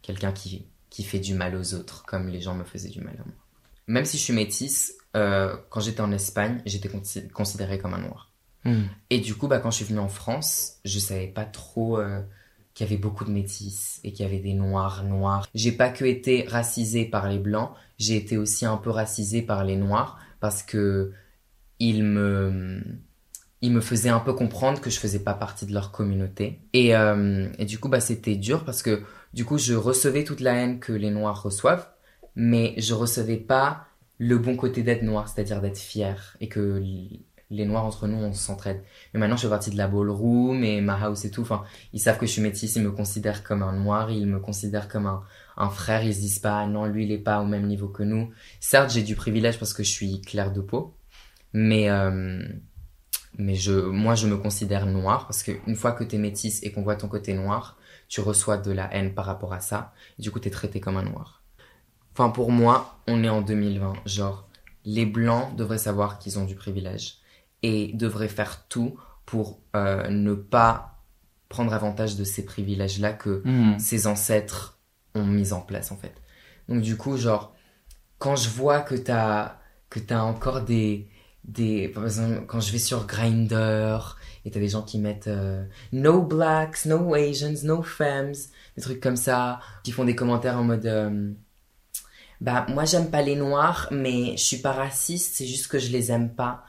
quelqu'un 0.00 0.32
qui 0.32 0.66
qui 0.88 1.04
fait 1.04 1.18
du 1.20 1.34
mal 1.34 1.54
aux 1.56 1.74
autres 1.74 2.04
comme 2.06 2.28
les 2.28 2.40
gens 2.40 2.54
me 2.54 2.64
faisaient 2.64 2.88
du 2.88 3.00
mal 3.00 3.14
à 3.14 3.24
moi. 3.24 3.34
Même 3.86 4.04
si 4.06 4.16
je 4.18 4.22
suis 4.22 4.32
métisse, 4.32 4.94
quand 5.12 5.80
j'étais 5.80 6.00
en 6.00 6.12
Espagne, 6.12 6.62
j'étais 6.64 6.88
consi- 6.88 7.28
considérée 7.30 7.78
comme 7.78 7.92
un 7.94 7.98
noir. 8.00 8.30
Hmm. 8.64 8.84
Et 9.10 9.18
du 9.18 9.34
coup, 9.34 9.48
bah, 9.48 9.58
quand 9.58 9.70
je 9.70 9.76
suis 9.76 9.84
venue 9.84 9.98
en 9.98 10.08
France, 10.08 10.78
je 10.84 10.98
savais 10.98 11.26
pas 11.26 11.44
trop 11.44 11.98
euh, 11.98 12.20
qu'il 12.74 12.86
y 12.86 12.88
avait 12.88 13.00
beaucoup 13.00 13.24
de 13.24 13.30
métis 13.30 14.00
et 14.04 14.12
qu'il 14.12 14.24
y 14.24 14.28
avait 14.28 14.38
des 14.38 14.54
noirs 14.54 15.04
noirs. 15.04 15.46
J'ai 15.54 15.72
pas 15.72 15.90
que 15.90 16.04
été 16.04 16.46
racisée 16.48 17.04
par 17.04 17.28
les 17.28 17.38
blancs, 17.38 17.70
j'ai 17.98 18.16
été 18.16 18.36
aussi 18.36 18.64
un 18.66 18.76
peu 18.76 18.90
racisée 18.90 19.42
par 19.42 19.64
les 19.64 19.76
noirs 19.76 20.18
parce 20.40 20.62
que 20.62 21.12
ils 21.78 22.04
me 22.04 22.82
ils 23.62 23.72
me 23.72 23.80
faisaient 23.80 24.08
un 24.08 24.20
peu 24.20 24.32
comprendre 24.32 24.80
que 24.80 24.90
je 24.90 24.98
faisais 24.98 25.20
pas 25.20 25.34
partie 25.34 25.66
de 25.66 25.72
leur 25.72 25.92
communauté. 25.92 26.60
Et, 26.72 26.96
euh, 26.96 27.48
et 27.58 27.64
du 27.64 27.78
coup, 27.78 27.88
bah, 27.88 28.00
c'était 28.00 28.34
dur 28.34 28.64
parce 28.64 28.82
que 28.82 29.04
du 29.32 29.44
coup, 29.44 29.56
je 29.56 29.74
recevais 29.74 30.24
toute 30.24 30.40
la 30.40 30.54
haine 30.54 30.80
que 30.80 30.92
les 30.92 31.10
noirs 31.10 31.42
reçoivent, 31.42 31.88
mais 32.34 32.74
je 32.76 32.92
recevais 32.92 33.36
pas 33.36 33.86
le 34.18 34.36
bon 34.36 34.56
côté 34.56 34.82
d'être 34.82 35.02
noir, 35.02 35.28
c'est-à-dire 35.28 35.60
d'être 35.60 35.78
fier 35.78 36.36
et 36.40 36.48
que 36.48 36.82
les 37.52 37.64
noirs 37.66 37.84
entre 37.84 38.08
nous, 38.08 38.16
on 38.16 38.32
s'entraide. 38.32 38.82
Mais 39.12 39.20
maintenant, 39.20 39.36
je 39.36 39.42
fais 39.42 39.48
partie 39.48 39.70
de 39.70 39.76
la 39.76 39.86
ballroom 39.86 40.64
et 40.64 40.80
ma 40.80 40.94
house 40.94 41.24
et 41.24 41.30
tout. 41.30 41.42
Enfin, 41.42 41.64
ils 41.92 42.00
savent 42.00 42.18
que 42.18 42.26
je 42.26 42.32
suis 42.32 42.42
métisse, 42.42 42.76
ils 42.76 42.82
me 42.82 42.90
considèrent 42.90 43.44
comme 43.44 43.62
un 43.62 43.72
noir, 43.72 44.10
ils 44.10 44.26
me 44.26 44.40
considèrent 44.40 44.88
comme 44.88 45.06
un, 45.06 45.22
un 45.56 45.68
frère. 45.68 46.02
Ils 46.02 46.14
se 46.14 46.20
disent 46.20 46.38
pas, 46.38 46.66
non, 46.66 46.86
lui, 46.86 47.04
il 47.04 47.12
est 47.12 47.18
pas 47.18 47.40
au 47.40 47.44
même 47.44 47.66
niveau 47.66 47.88
que 47.88 48.02
nous. 48.02 48.30
Certes, 48.60 48.90
j'ai 48.90 49.02
du 49.02 49.14
privilège 49.14 49.58
parce 49.58 49.74
que 49.74 49.82
je 49.82 49.90
suis 49.90 50.20
claire 50.22 50.52
de 50.52 50.60
peau, 50.60 50.96
mais 51.52 51.90
euh, 51.90 52.42
mais 53.38 53.54
je, 53.54 53.72
moi, 53.72 54.14
je 54.14 54.26
me 54.26 54.36
considère 54.36 54.86
noir 54.86 55.26
parce 55.26 55.42
que 55.42 55.52
une 55.66 55.76
fois 55.76 55.92
que 55.92 56.04
t'es 56.04 56.18
métisse 56.18 56.62
et 56.62 56.72
qu'on 56.72 56.82
voit 56.82 56.96
ton 56.96 57.08
côté 57.08 57.34
noir, 57.34 57.78
tu 58.08 58.20
reçois 58.20 58.58
de 58.58 58.72
la 58.72 58.92
haine 58.94 59.14
par 59.14 59.24
rapport 59.24 59.52
à 59.52 59.60
ça. 59.60 59.92
Du 60.18 60.30
coup, 60.30 60.38
t'es 60.38 60.50
traité 60.50 60.80
comme 60.80 60.96
un 60.96 61.02
noir. 61.02 61.42
Enfin, 62.12 62.28
pour 62.28 62.50
moi, 62.50 62.98
on 63.08 63.24
est 63.24 63.28
en 63.28 63.40
2020. 63.40 63.94
Genre, 64.04 64.46
les 64.84 65.06
blancs 65.06 65.56
devraient 65.56 65.78
savoir 65.78 66.18
qu'ils 66.18 66.38
ont 66.38 66.44
du 66.44 66.54
privilège 66.54 67.21
et 67.62 67.92
devraient 67.94 68.28
faire 68.28 68.66
tout 68.68 68.98
pour 69.26 69.60
euh, 69.76 70.08
ne 70.08 70.34
pas 70.34 71.02
prendre 71.48 71.72
avantage 71.74 72.16
de 72.16 72.24
ces 72.24 72.44
privilèges-là 72.44 73.12
que 73.12 73.42
Hmm. 73.44 73.78
ses 73.78 74.06
ancêtres 74.06 74.78
ont 75.14 75.24
mis 75.26 75.52
en 75.52 75.60
place 75.60 75.92
en 75.92 75.96
fait. 75.96 76.14
Donc 76.68 76.80
du 76.82 76.96
coup, 76.96 77.16
genre, 77.16 77.54
quand 78.18 78.36
je 78.36 78.48
vois 78.48 78.80
que 78.80 78.94
t'as 78.94 79.56
que 79.90 79.98
t'as 80.00 80.22
encore 80.22 80.62
des 80.62 81.08
des 81.44 81.88
par 81.88 82.04
exemple 82.04 82.44
quand 82.46 82.60
je 82.60 82.72
vais 82.72 82.78
sur 82.78 83.06
Grindr 83.06 84.16
et 84.44 84.50
t'as 84.50 84.60
des 84.60 84.68
gens 84.68 84.82
qui 84.82 84.98
mettent 84.98 85.26
euh, 85.28 85.64
no 85.92 86.22
blacks, 86.22 86.86
no 86.86 87.14
Asians, 87.14 87.54
no 87.64 87.82
femmes, 87.82 88.32
des 88.76 88.82
trucs 88.82 89.00
comme 89.00 89.16
ça, 89.16 89.60
qui 89.84 89.92
font 89.92 90.04
des 90.04 90.16
commentaires 90.16 90.56
en 90.58 90.64
mode 90.64 90.86
euh, 90.86 91.32
bah 92.40 92.66
moi 92.68 92.84
j'aime 92.84 93.10
pas 93.10 93.22
les 93.22 93.36
noirs, 93.36 93.88
mais 93.90 94.32
je 94.36 94.42
suis 94.42 94.56
pas 94.58 94.72
raciste, 94.72 95.36
c'est 95.36 95.46
juste 95.46 95.68
que 95.68 95.78
je 95.78 95.90
les 95.92 96.10
aime 96.10 96.34
pas. 96.34 96.64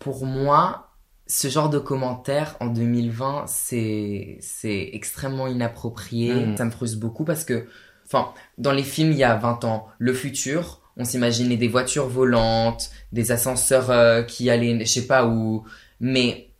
Pour 0.00 0.26
moi, 0.26 0.90
ce 1.28 1.46
genre 1.46 1.70
de 1.70 1.78
commentaires 1.78 2.56
en 2.58 2.66
2020, 2.66 3.44
c'est 3.46 4.38
c'est 4.40 4.90
extrêmement 4.92 5.46
inapproprié. 5.46 6.34
Mhm. 6.34 6.56
Ça 6.56 6.64
me 6.64 6.70
frustre 6.70 6.98
beaucoup 6.98 7.24
parce 7.24 7.44
que 7.44 7.68
enfin, 8.06 8.32
dans 8.58 8.72
les 8.72 8.82
films 8.82 9.12
il 9.12 9.18
y 9.18 9.24
a 9.24 9.36
20 9.36 9.64
ans, 9.64 9.86
le 9.98 10.12
futur, 10.12 10.80
on 10.96 11.04
s'imaginait 11.04 11.56
des 11.56 11.68
voitures 11.68 12.08
volantes, 12.08 12.90
des 13.12 13.30
ascenseurs 13.30 13.90
euh, 13.90 14.22
qui 14.22 14.50
allaient, 14.50 14.80
je 14.80 14.90
sais 14.90 15.06
pas 15.06 15.26
où, 15.26 15.64
mais 16.00 16.50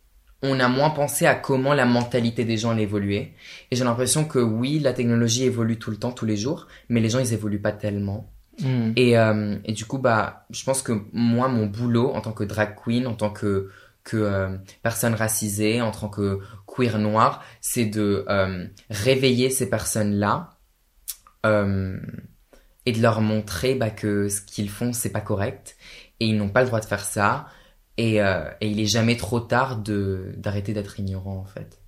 on 0.41 0.59
a 0.59 0.67
moins 0.67 0.89
pensé 0.89 1.25
à 1.25 1.35
comment 1.35 1.73
la 1.73 1.85
mentalité 1.85 2.45
des 2.45 2.57
gens 2.57 2.75
évoluer. 2.77 3.33
Et 3.69 3.75
j'ai 3.75 3.83
l'impression 3.83 4.25
que 4.25 4.39
oui, 4.39 4.79
la 4.79 4.93
technologie 4.93 5.43
évolue 5.43 5.77
tout 5.77 5.91
le 5.91 5.97
temps, 5.97 6.11
tous 6.11 6.25
les 6.25 6.37
jours, 6.37 6.67
mais 6.89 7.01
les 7.01 7.09
gens 7.09 7.19
ils 7.19 7.33
évoluent 7.33 7.61
pas 7.61 7.73
tellement. 7.73 8.30
Hmm. 8.59 8.91
Et, 8.95 9.17
euh, 9.17 9.57
et 9.65 9.73
du 9.73 9.85
coup, 9.85 9.97
bah, 9.97 10.45
je 10.49 10.63
pense 10.63 10.81
que 10.81 11.03
moi, 11.13 11.47
mon 11.47 11.67
boulot 11.67 12.11
en 12.11 12.21
tant 12.21 12.33
que 12.33 12.43
drag 12.43 12.75
queen, 12.75 13.07
en 13.07 13.15
tant 13.15 13.31
que 13.31 13.69
que 14.03 14.17
euh, 14.17 14.57
personne 14.81 15.13
racisée, 15.13 15.79
en 15.79 15.91
tant 15.91 16.09
que 16.09 16.39
queer 16.65 16.97
noir, 16.97 17.43
c'est 17.61 17.85
de 17.85 18.25
euh, 18.29 18.65
réveiller 18.89 19.51
ces 19.51 19.69
personnes-là 19.69 20.57
et 21.43 22.91
de 22.91 23.01
leur 23.01 23.21
montrer 23.21 23.75
bah, 23.75 23.91
que 23.91 24.27
ce 24.27 24.41
qu'ils 24.41 24.69
font 24.69 24.93
c'est 24.93 25.11
pas 25.11 25.21
correct 25.21 25.75
et 26.19 26.27
ils 26.27 26.37
n'ont 26.37 26.49
pas 26.49 26.61
le 26.61 26.67
droit 26.67 26.79
de 26.79 26.85
faire 26.85 27.03
ça 27.03 27.47
et, 27.97 28.17
et 28.17 28.67
il 28.67 28.79
est 28.79 28.85
jamais 28.85 29.17
trop 29.17 29.39
tard 29.39 29.77
de 29.77 30.33
d'arrêter 30.37 30.73
d'être 30.73 30.99
ignorant 30.99 31.37
en 31.37 31.45
fait. 31.45 31.81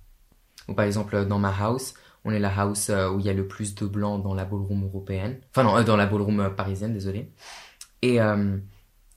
Ou 0.66 0.74
par 0.74 0.86
exemple 0.86 1.24
dans 1.26 1.38
ma 1.38 1.54
house, 1.56 1.94
on 2.24 2.32
est 2.32 2.38
la 2.38 2.52
house 2.58 2.90
euh, 2.90 3.10
où 3.10 3.20
il 3.20 3.26
y 3.26 3.28
a 3.28 3.32
le 3.32 3.46
plus 3.46 3.74
de 3.74 3.86
blancs 3.86 4.22
dans 4.22 4.34
la 4.34 4.44
ballroom 4.44 4.84
européenne, 4.84 5.38
enfin 5.50 5.62
non 5.62 5.76
euh, 5.76 5.82
dans 5.82 5.96
la 5.96 6.06
ballroom 6.06 6.40
euh, 6.40 6.50
parisienne 6.50 6.92
désolé. 6.92 7.30
Et 8.02 8.18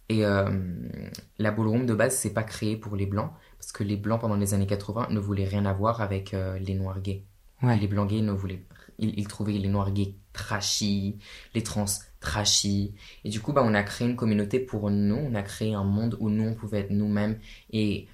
et 0.09 0.21
la 0.21 1.51
ballroom 1.51 1.85
de 1.85 1.93
base 1.93 2.15
c'est 2.15 2.33
pas 2.33 2.43
créé 2.43 2.77
pour 2.77 2.95
les 2.95 3.05
blancs 3.05 3.31
parce 3.59 3.73
que 3.73 3.83
les 3.83 3.97
blancs 3.97 4.21
pendant 4.21 4.37
les 4.37 4.53
années 4.53 4.65
80 4.65 5.07
ne 5.09 5.19
voulaient 5.19 5.43
rien 5.43 5.65
avoir 5.65 5.99
avec 5.99 6.33
les 6.61 6.73
noirs 6.75 7.01
gays. 7.01 7.25
Ouais. 7.61 7.77
Les 7.77 7.87
blancs 7.87 8.09
gays 8.09 8.21
ne 8.21 8.31
voulaient 8.31 8.63
ils, 8.99 9.19
ils 9.19 9.27
trouvaient 9.27 9.51
les 9.53 9.67
noirs 9.67 9.91
gays 9.91 10.15
trashy, 10.31 11.17
les 11.53 11.63
trans 11.63 11.85
trashy. 12.19 12.93
Et 13.23 13.29
du 13.29 13.41
coup, 13.41 13.53
bah, 13.53 13.63
on 13.65 13.73
a 13.73 13.83
créé 13.83 14.07
une 14.07 14.15
communauté 14.15 14.59
pour 14.59 14.89
nous. 14.89 15.15
On 15.15 15.35
a 15.35 15.43
créé 15.43 15.73
un 15.73 15.83
monde 15.83 16.17
où 16.19 16.29
nous, 16.29 16.47
on 16.47 16.53
pouvait 16.55 16.79
être 16.79 16.91
nous-mêmes 16.91 17.39
et, 17.71 18.07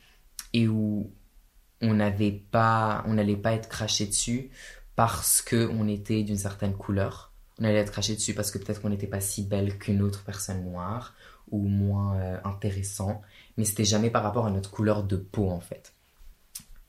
et 0.54 0.68
où 0.68 1.12
on 1.82 1.94
n'avait 1.94 2.32
pas, 2.32 3.04
on 3.08 3.14
n'allait 3.14 3.38
pas 3.38 3.54
être 3.54 3.70
craché 3.70 4.06
dessus 4.06 4.50
parce 4.96 5.42
que 5.42 5.70
on 5.70 5.88
était 5.88 6.24
d'une 6.24 6.38
certaine 6.38 6.74
couleur. 6.74 7.32
On 7.60 7.66
allait 7.66 7.80
être 7.80 7.92
craché 7.92 8.16
dessus 8.16 8.34
parce 8.34 8.52
que 8.52 8.58
peut-être 8.58 8.82
qu'on 8.82 8.90
n'était 8.90 9.08
pas 9.08 9.22
si 9.22 9.44
belle 9.44 9.78
qu'une 9.78 10.02
autre 10.02 10.24
personne 10.24 10.64
noire 10.64 11.14
ou 11.52 11.68
moins 11.68 12.18
euh, 12.18 12.38
intéressant. 12.44 13.22
Mais 13.58 13.66
c'était 13.66 13.86
jamais 13.86 14.10
par 14.10 14.24
rapport 14.24 14.46
à 14.46 14.52
notre 14.52 14.72
couleur 14.72 15.04
de 15.04 15.16
peau, 15.16 15.50
en 15.50 15.60
fait. 15.60 15.94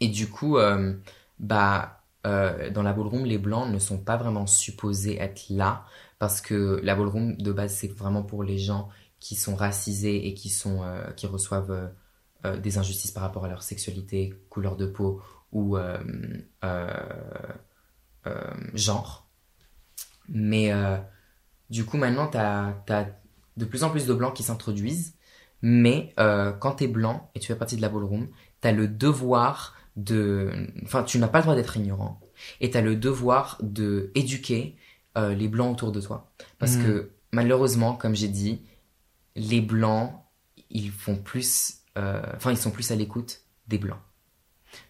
Et 0.01 0.09
du 0.09 0.29
coup, 0.29 0.59
euh, 0.59 0.95
bah, 1.39 2.03
euh, 2.27 2.71
dans 2.71 2.83
la 2.83 2.93
ballroom, 2.93 3.25
les 3.25 3.39
blancs 3.39 3.71
ne 3.71 3.79
sont 3.79 3.99
pas 3.99 4.17
vraiment 4.17 4.47
supposés 4.47 5.21
être 5.21 5.45
là 5.51 5.85
parce 6.19 6.41
que 6.41 6.81
la 6.83 6.95
ballroom 6.95 7.37
de 7.37 7.53
base 7.53 7.75
c'est 7.75 7.89
vraiment 7.89 8.23
pour 8.23 8.43
les 8.43 8.57
gens 8.57 8.89
qui 9.21 9.35
sont 9.35 9.55
racisés 9.55 10.27
et 10.27 10.35
qui 10.35 10.49
sont 10.49 10.83
qui 11.17 11.27
reçoivent 11.27 11.91
des 12.63 12.79
injustices 12.79 13.11
par 13.11 13.23
rapport 13.23 13.45
à 13.45 13.49
leur 13.49 13.63
sexualité, 13.63 14.33
couleur 14.49 14.77
de 14.77 14.87
peau 14.87 15.21
ou 15.53 15.77
genre. 18.75 19.27
Mais 20.29 20.73
euh, 20.73 20.97
du 21.71 21.85
coup 21.85 21.97
maintenant 21.97 22.27
t'as 22.27 22.75
as 22.89 23.07
de 23.57 23.65
plus 23.65 23.85
en 23.85 23.91
plus 23.91 24.07
de 24.07 24.15
blancs 24.15 24.35
qui 24.35 24.43
s'introduisent, 24.43 25.15
mais 25.63 26.13
euh, 26.19 26.53
quand 26.53 26.73
t'es 26.77 26.89
blanc 26.89 27.31
et 27.35 27.41
tu 27.41 27.47
fais 27.49 27.57
partie 27.57 27.77
de 27.77 27.83
la 27.83 27.89
ballroom, 27.89 28.29
t'as 28.61 28.73
le 28.73 28.89
devoir 28.89 29.77
de, 29.97 30.51
enfin 30.83 31.05
tu 31.05 31.19
n'as 31.19 31.29
pas 31.29 31.39
le 31.39 31.43
droit 31.45 31.55
d'être 31.55 31.77
ignorant 31.77 32.21
et 32.61 32.71
t'as 32.71 32.81
le 32.81 32.97
devoir 32.97 33.59
de 33.63 34.11
éduquer 34.15 34.77
euh, 35.17 35.35
les 35.35 35.47
blancs 35.49 35.73
autour 35.73 35.93
de 35.93 36.01
toi. 36.01 36.33
Parce 36.59 36.77
Mhm. 36.77 36.83
que 36.85 37.11
malheureusement, 37.33 37.95
comme 37.95 38.17
j'ai 38.17 38.29
dit, 38.29 38.63
les 39.37 39.61
blancs, 39.61 40.13
ils 40.71 40.91
font 40.91 41.17
plus, 41.17 41.79
euh, 41.97 42.21
enfin 42.35 42.51
ils 42.51 42.57
sont 42.57 42.73
plus 42.73 42.91
à 42.91 42.97
l'écoute 42.97 43.43
des 43.69 43.79
blancs. 43.79 44.01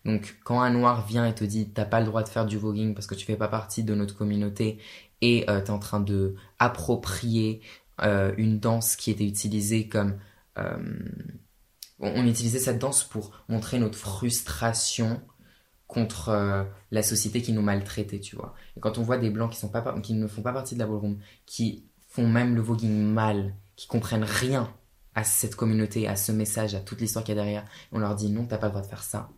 Donc 0.04 0.36
quand 0.44 0.60
un 0.60 0.70
noir 0.70 1.06
vient 1.06 1.26
et 1.26 1.34
te 1.34 1.44
dit 1.44 1.70
t'as 1.70 1.84
pas 1.84 2.00
le 2.00 2.06
droit 2.06 2.22
de 2.22 2.28
faire 2.28 2.46
du 2.46 2.58
voguing 2.58 2.94
parce 2.94 3.06
que 3.06 3.14
tu 3.14 3.24
fais 3.24 3.36
pas 3.36 3.48
partie 3.48 3.84
de 3.84 3.94
notre 3.94 4.16
communauté 4.16 4.78
et 5.20 5.48
euh, 5.48 5.60
t'es 5.60 5.70
en 5.70 5.78
train 5.78 6.00
de 6.00 6.34
approprier 6.58 7.60
euh, 8.02 8.34
une 8.36 8.58
danse 8.60 8.96
qui 8.96 9.10
était 9.10 9.24
utilisée 9.24 9.88
comme 9.88 10.18
euh, 10.58 10.76
on, 12.00 12.26
utilisait 12.26 12.58
cette 12.58 12.78
danse 12.78 13.04
pour 13.04 13.44
montrer 13.48 13.78
notre 13.78 13.98
frustration 13.98 15.22
contre 15.86 16.66
la 16.90 17.02
société 17.02 17.40
qui 17.40 17.52
nous 17.52 17.62
maltraitait, 17.62 18.18
tu 18.18 18.34
vois. 18.34 18.54
Et 18.76 18.80
quand 18.80 18.98
on 18.98 19.02
voit 19.02 19.16
des 19.16 19.30
blancs 19.30 19.52
qui 19.52 19.58
qui 20.02 20.14
ne 20.14 20.26
font 20.26 20.42
pas 20.42 20.52
partie 20.52 20.74
de 20.74 20.80
la 20.80 20.86
ballroom, 20.86 21.18
qui 21.46 21.84
font 22.08 22.26
même 22.26 22.56
le 22.56 22.60
voguing 22.62 23.12
mal, 23.12 23.54
qui 23.76 23.86
comprennent 23.86 24.24
rien 24.24 24.72
à 25.14 25.24
cette 25.24 25.54
communauté, 25.56 26.08
à 26.08 26.16
ce 26.16 26.32
message, 26.32 26.74
à 26.74 26.80
toute 26.80 27.00
l'histoire 27.00 27.24
qu'il 27.24 27.34
y 27.36 27.38
a 27.38 27.42
derrière, 27.42 27.64
on 27.92 27.98
leur 27.98 28.14
dit 28.14 28.30
non, 28.30 28.46
t'as 28.46 28.58
pas 28.58 28.66
le 28.66 28.72
droit 28.72 28.82
de 28.82 28.86
faire 28.86 29.02
ça. 29.02 29.30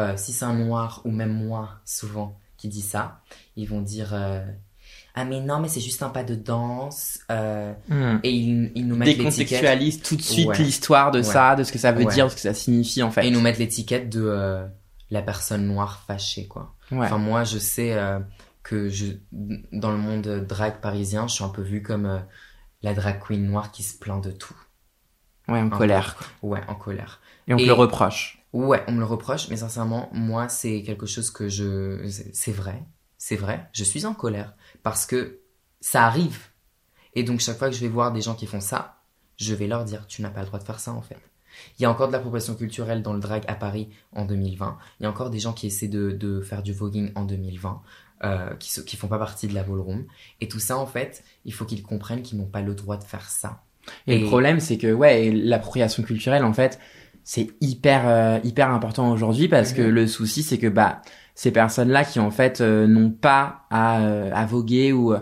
Euh, 0.00 0.16
si 0.16 0.32
c'est 0.32 0.44
un 0.44 0.54
noir 0.54 1.00
ou 1.04 1.10
même 1.12 1.32
moi 1.32 1.70
souvent 1.84 2.38
qui 2.56 2.68
dit 2.68 2.82
ça, 2.82 3.20
ils 3.56 3.66
vont 3.68 3.80
dire 3.80 4.10
euh, 4.12 4.44
ah 5.14 5.24
mais 5.24 5.40
non 5.40 5.60
mais 5.60 5.68
c'est 5.68 5.80
juste 5.80 6.02
un 6.02 6.08
pas 6.10 6.24
de 6.24 6.34
danse 6.34 7.20
euh, 7.30 7.72
Hmm. 7.88 8.18
et 8.24 8.30
ils, 8.32 8.72
ils 8.74 8.86
nous 8.88 8.96
mettent 8.96 9.08
l'étiquette 9.08 9.36
Décontextualise 9.36 10.02
tout 10.02 10.16
de 10.16 10.22
suite 10.22 10.48
Ouais. 10.48 10.58
l'histoire 10.58 11.10
de 11.12 11.18
Ouais. 11.18 11.24
ça, 11.24 11.54
de 11.54 11.62
ce 11.62 11.70
que 11.72 11.78
ça 11.78 11.92
veut 11.92 12.04
Ouais. 12.04 12.12
dire, 12.12 12.24
de 12.26 12.30
ce 12.30 12.34
que 12.34 12.40
ça 12.40 12.54
signifie 12.54 13.02
en 13.04 13.10
fait. 13.12 13.24
et 13.24 13.28
ils 13.28 13.32
nous 13.32 13.40
mettent 13.40 13.58
l'étiquette 13.58 14.08
de 14.08 14.22
euh, 14.24 14.66
la 15.10 15.22
personne 15.22 15.66
noire 15.66 16.02
fâchée 16.06 16.48
quoi. 16.48 16.74
Ouais. 16.90 17.06
Enfin, 17.06 17.18
moi, 17.18 17.44
je 17.44 17.58
sais 17.58 17.92
euh, 17.94 18.18
que 18.64 18.88
je, 18.88 19.06
dans 19.72 19.92
le 19.92 19.98
monde 19.98 20.44
drag 20.48 20.80
parisien, 20.80 21.28
je 21.28 21.34
suis 21.34 21.44
un 21.44 21.48
peu 21.50 21.62
vue 21.62 21.82
comme 21.82 22.06
euh, 22.06 22.18
la 22.82 22.94
drag 22.94 23.20
queen 23.24 23.46
noire 23.46 23.70
qui 23.70 23.82
se 23.84 23.96
plaint 23.96 24.22
de 24.24 24.32
tout. 24.32 24.56
ouais, 25.48 25.60
en 25.60 25.66
Un 25.66 25.70
colère. 25.70 26.16
quoi. 26.16 26.26
Ouais, 26.50 26.60
en 26.68 26.74
colère. 26.74 27.20
Et 27.46 27.54
on 27.54 27.58
te 27.58 27.62
le 27.62 27.72
reproche. 27.72 28.43
Ouais, 28.54 28.82
on 28.88 28.92
me 28.92 29.00
le 29.00 29.04
reproche, 29.04 29.48
mais 29.50 29.56
sincèrement, 29.56 30.08
moi, 30.12 30.48
c'est 30.48 30.82
quelque 30.82 31.06
chose 31.06 31.30
que 31.30 31.48
je... 31.48 32.08
c'est- 32.32 32.52
vrai, 32.52 32.82
c'est 33.18 33.36
vrai, 33.36 33.68
je 33.72 33.82
suis 33.84 34.06
en 34.06 34.14
colère 34.14 34.54
parce 34.82 35.06
que 35.06 35.40
ça 35.80 36.06
arrive. 36.06 36.38
Et 37.14 37.24
donc, 37.24 37.40
chaque 37.40 37.58
fois 37.58 37.68
que 37.68 37.74
je 37.74 37.80
vais 37.80 37.88
voir 37.88 38.12
des 38.12 38.20
gens 38.22 38.34
qui 38.34 38.46
font 38.46 38.60
ça, 38.60 39.02
je 39.38 39.54
vais 39.54 39.66
leur 39.66 39.84
dire, 39.84 40.06
tu 40.06 40.22
n'as 40.22 40.30
pas 40.30 40.40
le 40.40 40.46
droit 40.46 40.58
de 40.60 40.64
faire 40.64 40.78
ça, 40.80 40.92
en 40.92 41.02
fait. 41.02 41.18
Il 41.78 41.82
y 41.82 41.84
a 41.84 41.90
encore 41.90 42.06
de 42.08 42.12
l'appropriation 42.12 42.54
culturelle 42.54 43.02
dans 43.02 43.12
le 43.12 43.20
drag 43.20 43.44
à 43.48 43.54
Paris 43.54 43.88
en 44.12 44.24
2020. 44.24 44.78
Il 45.00 45.02
y 45.02 45.06
a 45.06 45.10
encore 45.10 45.30
des 45.30 45.38
gens 45.40 45.52
qui 45.52 45.66
essaient 45.66 45.88
de, 45.88 46.10
de 46.12 46.40
faire 46.40 46.62
du 46.62 46.72
voguing 46.72 47.10
en 47.16 47.24
2020, 47.24 47.82
euh, 48.24 48.54
qui, 48.56 48.84
qui 48.84 48.96
font 48.96 49.08
pas 49.08 49.18
partie 49.18 49.48
de 49.48 49.54
la 49.54 49.64
ballroom. 49.64 50.04
Et 50.40 50.48
tout 50.48 50.60
ça, 50.60 50.76
en 50.78 50.86
fait, 50.86 51.24
il 51.44 51.52
faut 51.52 51.64
qu'ils 51.64 51.82
comprennent 51.82 52.22
qu'ils 52.22 52.38
n'ont 52.38 52.46
pas 52.46 52.60
le 52.62 52.74
droit 52.74 52.96
de 52.96 53.04
faire 53.04 53.28
ça. 53.28 53.62
Et, 54.06 54.18
le 54.18 54.24
Et- 54.24 54.28
problème, 54.28 54.60
c'est 54.60 54.78
que 54.78 54.92
ouais, 54.92 55.30
l'appropriation 55.32 56.02
culturelle, 56.04 56.44
en 56.44 56.52
fait, 56.54 56.78
c'est 57.24 57.48
hyper 57.60 58.02
euh, 58.06 58.38
hyper 58.44 58.70
important 58.70 59.10
aujourd'hui 59.10 59.48
parce 59.48 59.72
que 59.72 59.82
Mhm. 59.82 59.88
le 59.90 60.06
souci, 60.06 60.42
c'est 60.42 60.58
que 60.58 60.68
bah 60.68 61.00
ces 61.34 61.50
personnes-là 61.50 62.04
qui 62.04 62.20
en 62.20 62.30
fait 62.30 62.60
euh, 62.60 62.86
n'ont 62.86 63.10
pas 63.10 63.62
à, 63.70 64.00
euh, 64.02 64.30
à 64.34 64.46
voguer 64.46 64.92
ou 64.92 65.14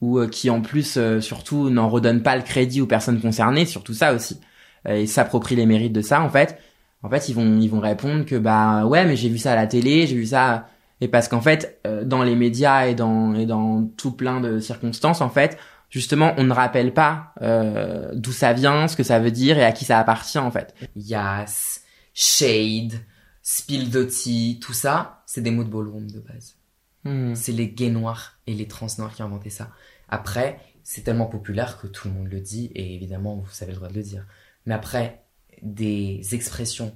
ou 0.00 0.18
euh, 0.18 0.28
qui 0.28 0.50
en 0.50 0.60
plus 0.60 0.96
euh, 0.96 1.20
surtout 1.20 1.70
n'en 1.70 1.88
redonnent 1.88 2.22
pas 2.22 2.36
le 2.36 2.42
crédit 2.42 2.80
aux 2.80 2.86
personnes 2.86 3.20
concernées, 3.20 3.66
surtout 3.66 3.94
ça 3.94 4.12
aussi, 4.14 4.40
euh, 4.88 4.96
et 4.96 5.06
s'approprient 5.06 5.56
les 5.56 5.66
mérites 5.66 5.92
de 5.92 6.02
ça, 6.02 6.20
en 6.22 6.28
fait, 6.30 6.58
en 7.02 7.08
fait 7.10 7.28
ils 7.28 7.34
vont 7.34 7.58
ils 7.60 7.68
vont 7.70 7.80
répondre 7.80 8.24
que 8.24 8.36
bah 8.36 8.84
ouais 8.86 9.04
mais 9.04 9.16
j'ai 9.16 9.28
vu 9.28 9.38
ça 9.38 9.52
à 9.52 9.56
la 9.56 9.66
télé, 9.66 10.06
j'ai 10.06 10.16
vu 10.16 10.26
ça 10.26 10.68
et 11.00 11.08
parce 11.08 11.28
qu'en 11.28 11.40
fait 11.40 11.80
euh, 11.86 12.04
dans 12.04 12.22
les 12.22 12.34
médias 12.36 12.86
et 12.86 12.94
dans 12.94 13.34
et 13.34 13.46
dans 13.46 13.84
tout 13.96 14.12
plein 14.12 14.40
de 14.40 14.60
circonstances 14.60 15.20
en 15.20 15.28
fait 15.30 15.58
justement, 15.94 16.34
on 16.38 16.42
ne 16.42 16.52
rappelle 16.52 16.92
pas 16.92 17.32
euh, 17.40 18.10
d'où 18.14 18.32
ça 18.32 18.52
vient, 18.52 18.88
ce 18.88 18.96
que 18.96 19.04
ça 19.04 19.20
veut 19.20 19.30
dire 19.30 19.58
et 19.58 19.64
à 19.64 19.70
qui 19.70 19.84
ça 19.84 20.00
appartient 20.00 20.38
en 20.38 20.50
fait. 20.50 20.74
Yas, 20.96 21.82
Shade, 22.12 22.94
Spill 23.42 23.90
Tea, 24.08 24.58
tout 24.60 24.72
ça, 24.72 25.22
c'est 25.24 25.40
des 25.40 25.52
mots 25.52 25.62
de 25.62 25.70
ballroom 25.70 26.10
de 26.10 26.18
base. 26.18 26.56
Hmm. 27.04 27.36
C'est 27.36 27.52
les 27.52 27.68
gays 27.68 27.90
noirs 27.90 28.40
et 28.48 28.54
les 28.54 28.66
trans 28.66 28.88
noirs 28.98 29.14
qui 29.14 29.22
ont 29.22 29.26
inventé 29.26 29.50
ça. 29.50 29.70
Après, 30.08 30.58
c'est 30.82 31.02
tellement 31.02 31.26
populaire 31.26 31.80
que 31.80 31.86
tout 31.86 32.08
le 32.08 32.14
monde 32.14 32.28
le 32.28 32.40
dit 32.40 32.72
et 32.74 32.96
évidemment, 32.96 33.36
vous 33.36 33.62
avez 33.62 33.70
le 33.70 33.76
droit 33.76 33.88
de 33.88 33.94
le 33.94 34.02
dire. 34.02 34.26
Mais 34.66 34.74
après, 34.74 35.22
des 35.62 36.22
expressions 36.32 36.92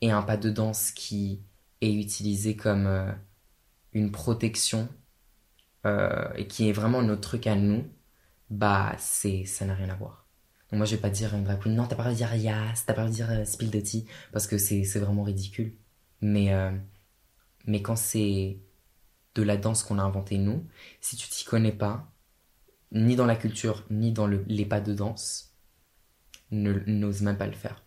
et 0.00 0.12
un 0.12 0.22
pas 0.22 0.36
de 0.36 0.50
danse 0.50 0.92
qui 0.92 1.40
est 1.80 1.92
utilisé 1.92 2.54
comme 2.54 2.86
euh, 2.86 3.10
une 3.92 4.12
protection 4.12 4.88
euh, 5.86 6.28
et 6.36 6.46
qui 6.46 6.68
est 6.68 6.72
vraiment 6.72 7.02
notre 7.02 7.22
truc 7.22 7.48
à 7.48 7.56
nous, 7.56 7.84
bah 8.50 8.94
c'est 8.98 9.44
ça 9.44 9.64
n'a 9.64 9.74
rien 9.74 9.88
à 9.90 9.94
voir. 9.94 10.26
Donc 10.70 10.78
moi 10.78 10.86
je 10.86 10.94
vais 10.96 11.00
pas 11.00 11.10
dire 11.10 11.34
à 11.34 11.38
une 11.38 11.44
drag 11.44 11.60
queen 11.60 11.74
non 11.74 11.86
t'as 11.86 11.96
pas 11.96 12.08
le 12.08 12.14
droit 12.14 12.28
de 12.28 12.34
dire 12.36 12.50
Yas, 12.50 12.84
t'as 12.86 12.94
pas 12.94 13.04
le 13.04 13.10
droit 13.10 13.26
de 13.26 13.30
dire 13.30 13.40
euh, 13.40 13.44
Spill 13.44 13.70
the 13.70 13.82
Tea 13.82 14.06
parce 14.32 14.46
que 14.46 14.58
c'est 14.58 14.84
c'est 14.84 14.98
vraiment 15.00 15.22
ridicule. 15.22 15.74
Mais 16.20 16.52
euh, 16.52 16.70
mais 17.66 17.82
quand 17.82 17.96
c'est 17.96 18.58
de 19.34 19.42
la 19.42 19.56
danse 19.56 19.82
qu'on 19.82 19.98
a 19.98 20.02
inventée 20.02 20.38
nous, 20.38 20.66
si 21.00 21.16
tu 21.16 21.28
t'y 21.28 21.44
connais 21.44 21.72
pas, 21.72 22.10
ni 22.92 23.16
dans 23.16 23.26
la 23.26 23.36
culture, 23.36 23.84
ni 23.90 24.12
dans 24.12 24.26
le, 24.26 24.44
les 24.48 24.64
pas 24.64 24.80
de 24.80 24.94
danse, 24.94 25.52
ne- 26.50 26.82
n'ose 26.86 27.22
même 27.22 27.36
pas 27.36 27.46
le 27.46 27.52
faire. 27.52 27.82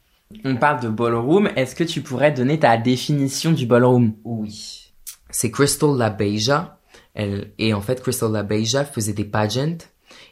On 0.45 0.55
parle 0.55 0.81
de 0.81 0.87
ballroom, 0.87 1.49
est-ce 1.57 1.75
que 1.75 1.83
tu 1.83 2.01
pourrais 2.01 2.31
donner 2.31 2.59
ta 2.59 2.77
définition 2.77 3.51
du 3.51 3.65
ballroom? 3.65 4.15
Oui. 4.23 4.93
C'est 5.29 5.51
Crystal 5.51 5.97
LaBeija. 5.97 6.79
Elle, 7.13 7.51
et 7.57 7.73
en 7.73 7.81
fait, 7.81 8.01
Crystal 8.01 8.31
LaBeija 8.31 8.85
faisait 8.85 9.13
des 9.13 9.25
pageants 9.25 9.77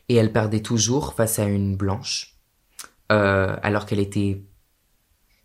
et 0.07 0.15
elle 0.15 0.31
perdait 0.31 0.61
toujours 0.61 1.13
face 1.13 1.39
à 1.39 1.45
une 1.45 1.75
blanche, 1.75 2.35
euh, 3.11 3.55
alors 3.61 3.85
qu'elle 3.85 3.99
était 3.99 4.41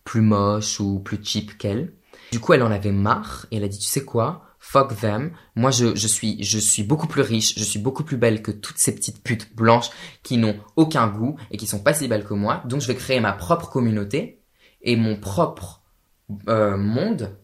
plus 0.04 0.20
moche 0.20 0.80
ou 0.80 1.00
plus 1.00 1.18
cheap 1.22 1.56
qu'elle. 1.58 1.94
Du 2.32 2.40
coup, 2.40 2.52
elle 2.52 2.62
en 2.62 2.70
avait 2.70 2.92
marre 2.92 3.46
et 3.50 3.56
elle 3.56 3.64
a 3.64 3.68
dit, 3.68 3.78
tu 3.78 3.86
sais 3.86 4.04
quoi, 4.04 4.44
fuck 4.58 4.98
them. 4.98 5.32
Moi, 5.56 5.70
je, 5.70 5.94
suis, 6.06 6.42
je 6.42 6.58
suis 6.58 6.82
beaucoup 6.82 7.06
plus 7.06 7.22
riche, 7.22 7.58
je 7.58 7.64
suis 7.64 7.78
beaucoup 7.78 8.04
plus 8.04 8.16
belle 8.16 8.42
que 8.42 8.50
toutes 8.50 8.78
ces 8.78 8.94
petites 8.94 9.22
putes 9.22 9.54
blanches 9.54 9.90
qui 10.22 10.36
n'ont 10.36 10.56
aucun 10.76 11.08
goût 11.08 11.36
et 11.50 11.56
qui 11.56 11.66
sont 11.66 11.80
pas 11.80 11.94
si 11.94 12.08
belles 12.08 12.24
que 12.24 12.34
moi. 12.34 12.62
Donc, 12.66 12.80
je 12.80 12.86
vais 12.86 12.94
créer 12.94 13.20
ma 13.20 13.32
propre 13.32 13.68
communauté 13.68 14.40
et 14.82 14.96
mon 14.96 15.16
propre 15.16 15.82
euh, 16.48 16.76
monde 16.76 17.36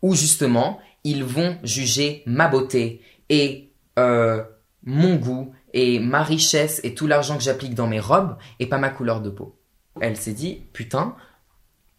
où 0.00 0.14
justement 0.14 0.80
ils 1.04 1.24
vont 1.24 1.58
juger 1.62 2.22
ma 2.26 2.48
beauté 2.48 3.02
et 3.28 3.72
euh, 3.98 4.42
mon 4.84 5.16
goût 5.16 5.52
et 5.72 5.98
ma 5.98 6.22
richesse 6.22 6.80
et 6.84 6.94
tout 6.94 7.06
l'argent 7.06 7.36
que 7.36 7.42
j'applique 7.42 7.74
dans 7.74 7.86
mes 7.86 8.00
robes 8.00 8.36
et 8.58 8.66
pas 8.66 8.78
ma 8.78 8.90
couleur 8.90 9.20
de 9.20 9.30
peau. 9.30 9.58
Elle 10.00 10.16
s'est 10.16 10.32
dit 10.32 10.62
putain, 10.72 11.14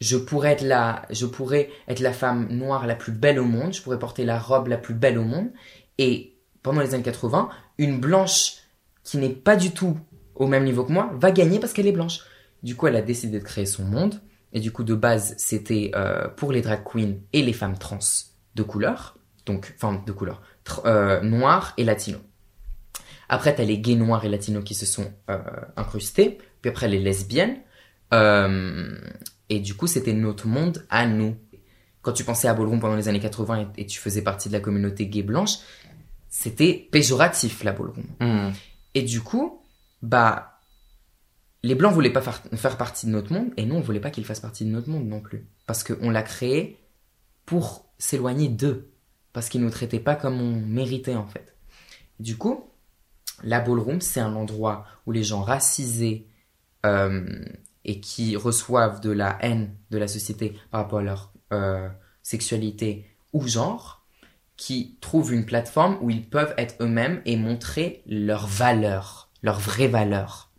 je 0.01 0.17
pourrais 0.17 0.51
être 0.53 0.63
la, 0.63 1.03
je 1.09 1.25
pourrais 1.25 1.69
être 1.87 1.99
la 1.99 2.13
femme 2.13 2.47
noire 2.49 2.87
la 2.87 2.95
plus 2.95 3.11
belle 3.11 3.39
au 3.39 3.45
monde, 3.45 3.73
je 3.73 3.81
pourrais 3.81 3.99
porter 3.99 4.25
la 4.25 4.39
robe 4.39 4.67
la 4.67 4.77
plus 4.77 4.93
belle 4.93 5.17
au 5.17 5.23
monde 5.23 5.49
et 5.97 6.35
pendant 6.61 6.81
les 6.81 6.93
années 6.93 7.03
80, 7.03 7.49
une 7.77 7.99
blanche 7.99 8.55
qui 9.03 9.17
n'est 9.17 9.29
pas 9.29 9.55
du 9.55 9.71
tout 9.71 9.97
au 10.35 10.47
même 10.47 10.63
niveau 10.63 10.83
que 10.83 10.91
moi 10.91 11.11
va 11.13 11.31
gagner 11.31 11.59
parce 11.59 11.73
qu'elle 11.73 11.87
est 11.87 11.91
blanche. 11.91 12.19
Du 12.63 12.75
coup, 12.75 12.87
elle 12.87 12.95
a 12.95 13.01
décidé 13.01 13.39
de 13.39 13.43
créer 13.43 13.65
son 13.65 13.83
monde 13.83 14.21
et 14.53 14.59
du 14.59 14.71
coup, 14.71 14.83
de 14.83 14.93
base, 14.93 15.33
c'était 15.37 15.91
euh, 15.95 16.27
pour 16.29 16.51
les 16.51 16.61
drag 16.61 16.83
queens 16.83 17.15
et 17.33 17.41
les 17.41 17.53
femmes 17.53 17.77
trans 17.77 17.99
de 18.55 18.63
couleur, 18.63 19.17
donc, 19.45 19.73
enfin, 19.75 20.01
de 20.05 20.11
couleur, 20.11 20.41
euh, 20.85 21.21
noir 21.21 21.73
et 21.77 21.83
latino. 21.83 22.19
Après, 23.33 23.55
t'as 23.55 23.63
les 23.63 23.79
gays 23.79 23.95
noirs 23.95 24.23
et 24.25 24.29
latinos 24.29 24.63
qui 24.63 24.75
se 24.75 24.85
sont 24.85 25.11
euh, 25.31 25.39
incrustés, 25.75 26.37
puis 26.61 26.69
après 26.69 26.87
les 26.87 26.99
lesbiennes, 26.99 27.57
euh, 28.13 28.95
et 29.49 29.59
du 29.59 29.73
coup, 29.73 29.87
c'était 29.87 30.13
notre 30.13 30.45
monde 30.45 30.85
à 30.91 31.07
nous. 31.07 31.35
Quand 32.03 32.11
tu 32.13 32.23
pensais 32.23 32.47
à 32.47 32.53
Ballroom 32.53 32.79
pendant 32.79 32.95
les 32.95 33.07
années 33.07 33.19
80 33.19 33.69
et, 33.75 33.81
et 33.81 33.85
tu 33.87 33.99
faisais 33.99 34.21
partie 34.21 34.49
de 34.49 34.53
la 34.53 34.59
communauté 34.59 35.07
gay 35.07 35.23
blanche, 35.23 35.53
c'était 36.29 36.87
péjoratif, 36.91 37.63
la 37.63 37.71
Ballroom. 37.71 38.05
Hmm. 38.19 38.51
Et 38.93 39.01
du 39.01 39.21
coup, 39.21 39.63
bah, 40.03 40.59
les 41.63 41.73
blancs 41.73 41.91
voulaient 41.91 42.13
pas 42.13 42.21
faire, 42.21 42.39
faire 42.53 42.77
partie 42.77 43.07
de 43.07 43.11
notre 43.13 43.33
monde, 43.33 43.47
et 43.57 43.65
nous, 43.65 43.73
on 43.73 43.81
voulait 43.81 43.99
pas 43.99 44.11
qu'ils 44.11 44.25
fassent 44.25 44.41
partie 44.41 44.63
de 44.63 44.69
notre 44.69 44.91
monde 44.91 45.07
non 45.07 45.21
plus. 45.21 45.47
Parce 45.65 45.83
qu'on 45.83 46.11
l'a 46.11 46.21
créé 46.21 46.77
pour 47.47 47.91
s'éloigner 47.97 48.49
d'eux. 48.49 48.91
Parce 49.33 49.49
qu'ils 49.49 49.61
nous 49.61 49.71
traitaient 49.71 49.99
pas 49.99 50.15
comme 50.15 50.39
on 50.39 50.55
méritait, 50.55 51.15
en 51.15 51.25
fait. 51.25 51.55
Du 52.19 52.37
coup, 52.37 52.69
la 53.43 53.59
ballroom, 53.59 54.01
c'est 54.01 54.19
un 54.19 54.35
endroit 54.35 54.85
où 55.05 55.11
les 55.11 55.23
gens 55.23 55.41
racisés 55.41 56.27
euh, 56.85 57.25
et 57.85 57.99
qui 57.99 58.35
reçoivent 58.37 59.01
de 59.01 59.11
la 59.11 59.37
haine 59.41 59.75
de 59.91 59.97
la 59.97 60.07
société 60.07 60.57
par 60.71 60.81
rapport 60.81 60.99
à 60.99 61.03
leur 61.03 61.33
euh, 61.51 61.89
sexualité 62.21 63.05
ou 63.33 63.47
genre, 63.47 64.05
qui 64.57 64.97
trouvent 65.01 65.33
une 65.33 65.45
plateforme 65.45 65.97
où 66.01 66.09
ils 66.09 66.27
peuvent 66.29 66.53
être 66.57 66.75
eux-mêmes 66.81 67.21
et 67.25 67.35
montrer 67.37 68.03
leurs 68.05 68.47
valeurs, 68.47 69.29
leurs 69.41 69.59
vraies 69.59 69.87
valeurs. 69.87 70.51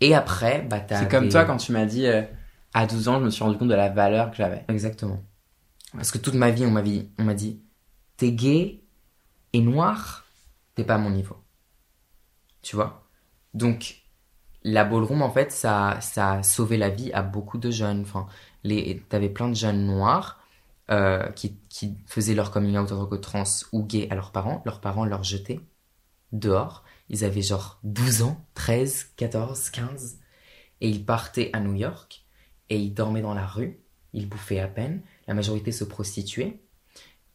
Et 0.00 0.14
après, 0.14 0.62
bah 0.62 0.84
C'est 0.88 1.08
comme 1.08 1.24
des- 1.24 1.30
toi 1.30 1.44
quand 1.44 1.56
tu 1.56 1.72
m'as 1.72 1.86
dit 1.86 2.06
euh, 2.06 2.22
à 2.74 2.86
12 2.86 3.08
ans, 3.08 3.18
je 3.18 3.24
me 3.24 3.30
suis 3.30 3.42
rendu 3.42 3.56
compte 3.58 3.68
de 3.68 3.74
la 3.74 3.88
valeur 3.88 4.30
que 4.30 4.36
j'avais. 4.36 4.64
Exactement. 4.68 5.22
Parce 5.92 6.10
que 6.10 6.18
toute 6.18 6.34
ma 6.34 6.50
vie, 6.50 6.66
on 6.66 6.70
m'a 6.70 6.82
dit, 6.82 7.10
on 7.18 7.24
m'a 7.24 7.34
dit, 7.34 7.62
t'es 8.16 8.32
gay 8.32 8.82
et 9.52 9.60
noir, 9.60 10.26
t'es 10.74 10.84
pas 10.84 10.96
à 10.96 10.98
mon 10.98 11.10
niveau. 11.10 11.36
Tu 12.66 12.74
vois 12.74 13.08
Donc, 13.54 14.02
la 14.64 14.84
ballroom, 14.84 15.22
en 15.22 15.30
fait, 15.30 15.52
ça, 15.52 16.00
ça 16.00 16.32
a 16.32 16.42
sauvé 16.42 16.76
la 16.76 16.88
vie 16.88 17.12
à 17.12 17.22
beaucoup 17.22 17.58
de 17.58 17.70
jeunes. 17.70 18.00
Enfin, 18.00 18.26
les, 18.64 19.04
t'avais 19.08 19.28
plein 19.28 19.48
de 19.48 19.54
jeunes 19.54 19.86
noirs 19.86 20.40
euh, 20.90 21.30
qui, 21.30 21.56
qui 21.68 21.96
faisaient 22.06 22.34
leur 22.34 22.50
coming 22.50 22.76
out 22.76 22.90
trans 23.22 23.44
ou 23.70 23.84
gay 23.84 24.08
à 24.10 24.16
leurs 24.16 24.32
parents. 24.32 24.62
Leurs 24.64 24.80
parents 24.80 25.04
leur 25.04 25.22
jetaient 25.22 25.60
dehors. 26.32 26.82
Ils 27.08 27.24
avaient 27.24 27.40
genre 27.40 27.78
12 27.84 28.22
ans, 28.22 28.44
13, 28.54 29.12
14, 29.16 29.70
15. 29.70 30.18
Et 30.80 30.88
ils 30.90 31.06
partaient 31.06 31.50
à 31.52 31.60
New 31.60 31.74
York 31.74 32.24
et 32.68 32.80
ils 32.80 32.92
dormaient 32.92 33.22
dans 33.22 33.34
la 33.34 33.46
rue. 33.46 33.78
Ils 34.12 34.28
bouffaient 34.28 34.58
à 34.58 34.66
peine. 34.66 35.02
La 35.28 35.34
majorité 35.34 35.70
se 35.70 35.84
prostituait. 35.84 36.58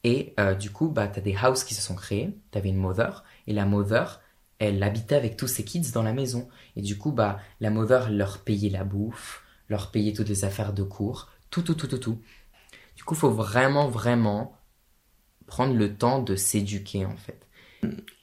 Et 0.04 0.34
euh, 0.42 0.56
du 0.56 0.72
coup, 0.72 0.90
bah, 0.90 1.08
t'as 1.08 1.22
des 1.22 1.38
houses 1.38 1.64
qui 1.64 1.74
se 1.74 1.82
sont 1.82 1.96
créés. 1.96 2.38
T'avais 2.52 2.68
une 2.68 2.76
mother. 2.76 3.24
Et 3.48 3.54
la 3.54 3.66
mother, 3.66 4.21
elle 4.62 4.82
habitait 4.84 5.16
avec 5.16 5.38
tous 5.38 5.48
ses 5.48 5.64
kids 5.66 5.92
dans 5.92 6.04
la 6.04 6.14
maison. 6.14 6.48
Et 6.76 6.82
du 6.82 6.98
coup, 6.98 7.12
bah, 7.12 7.40
la 7.60 7.72
mother 7.72 8.10
leur 8.12 8.40
payait 8.40 8.70
la 8.70 8.84
bouffe, 8.84 9.44
leur 9.70 9.92
payait 9.92 10.14
toutes 10.14 10.30
les 10.30 10.46
affaires 10.46 10.72
de 10.74 10.84
cours. 10.84 11.30
Tout, 11.50 11.64
tout, 11.64 11.74
tout, 11.74 11.88
tout, 11.88 11.98
tout. 11.98 12.22
Du 12.96 13.04
coup, 13.04 13.16
faut 13.16 13.32
vraiment, 13.32 13.88
vraiment 13.90 14.56
prendre 15.48 15.74
le 15.74 15.96
temps 15.98 16.22
de 16.22 16.36
s'éduquer, 16.36 17.06
en 17.06 17.18
fait. 17.18 17.48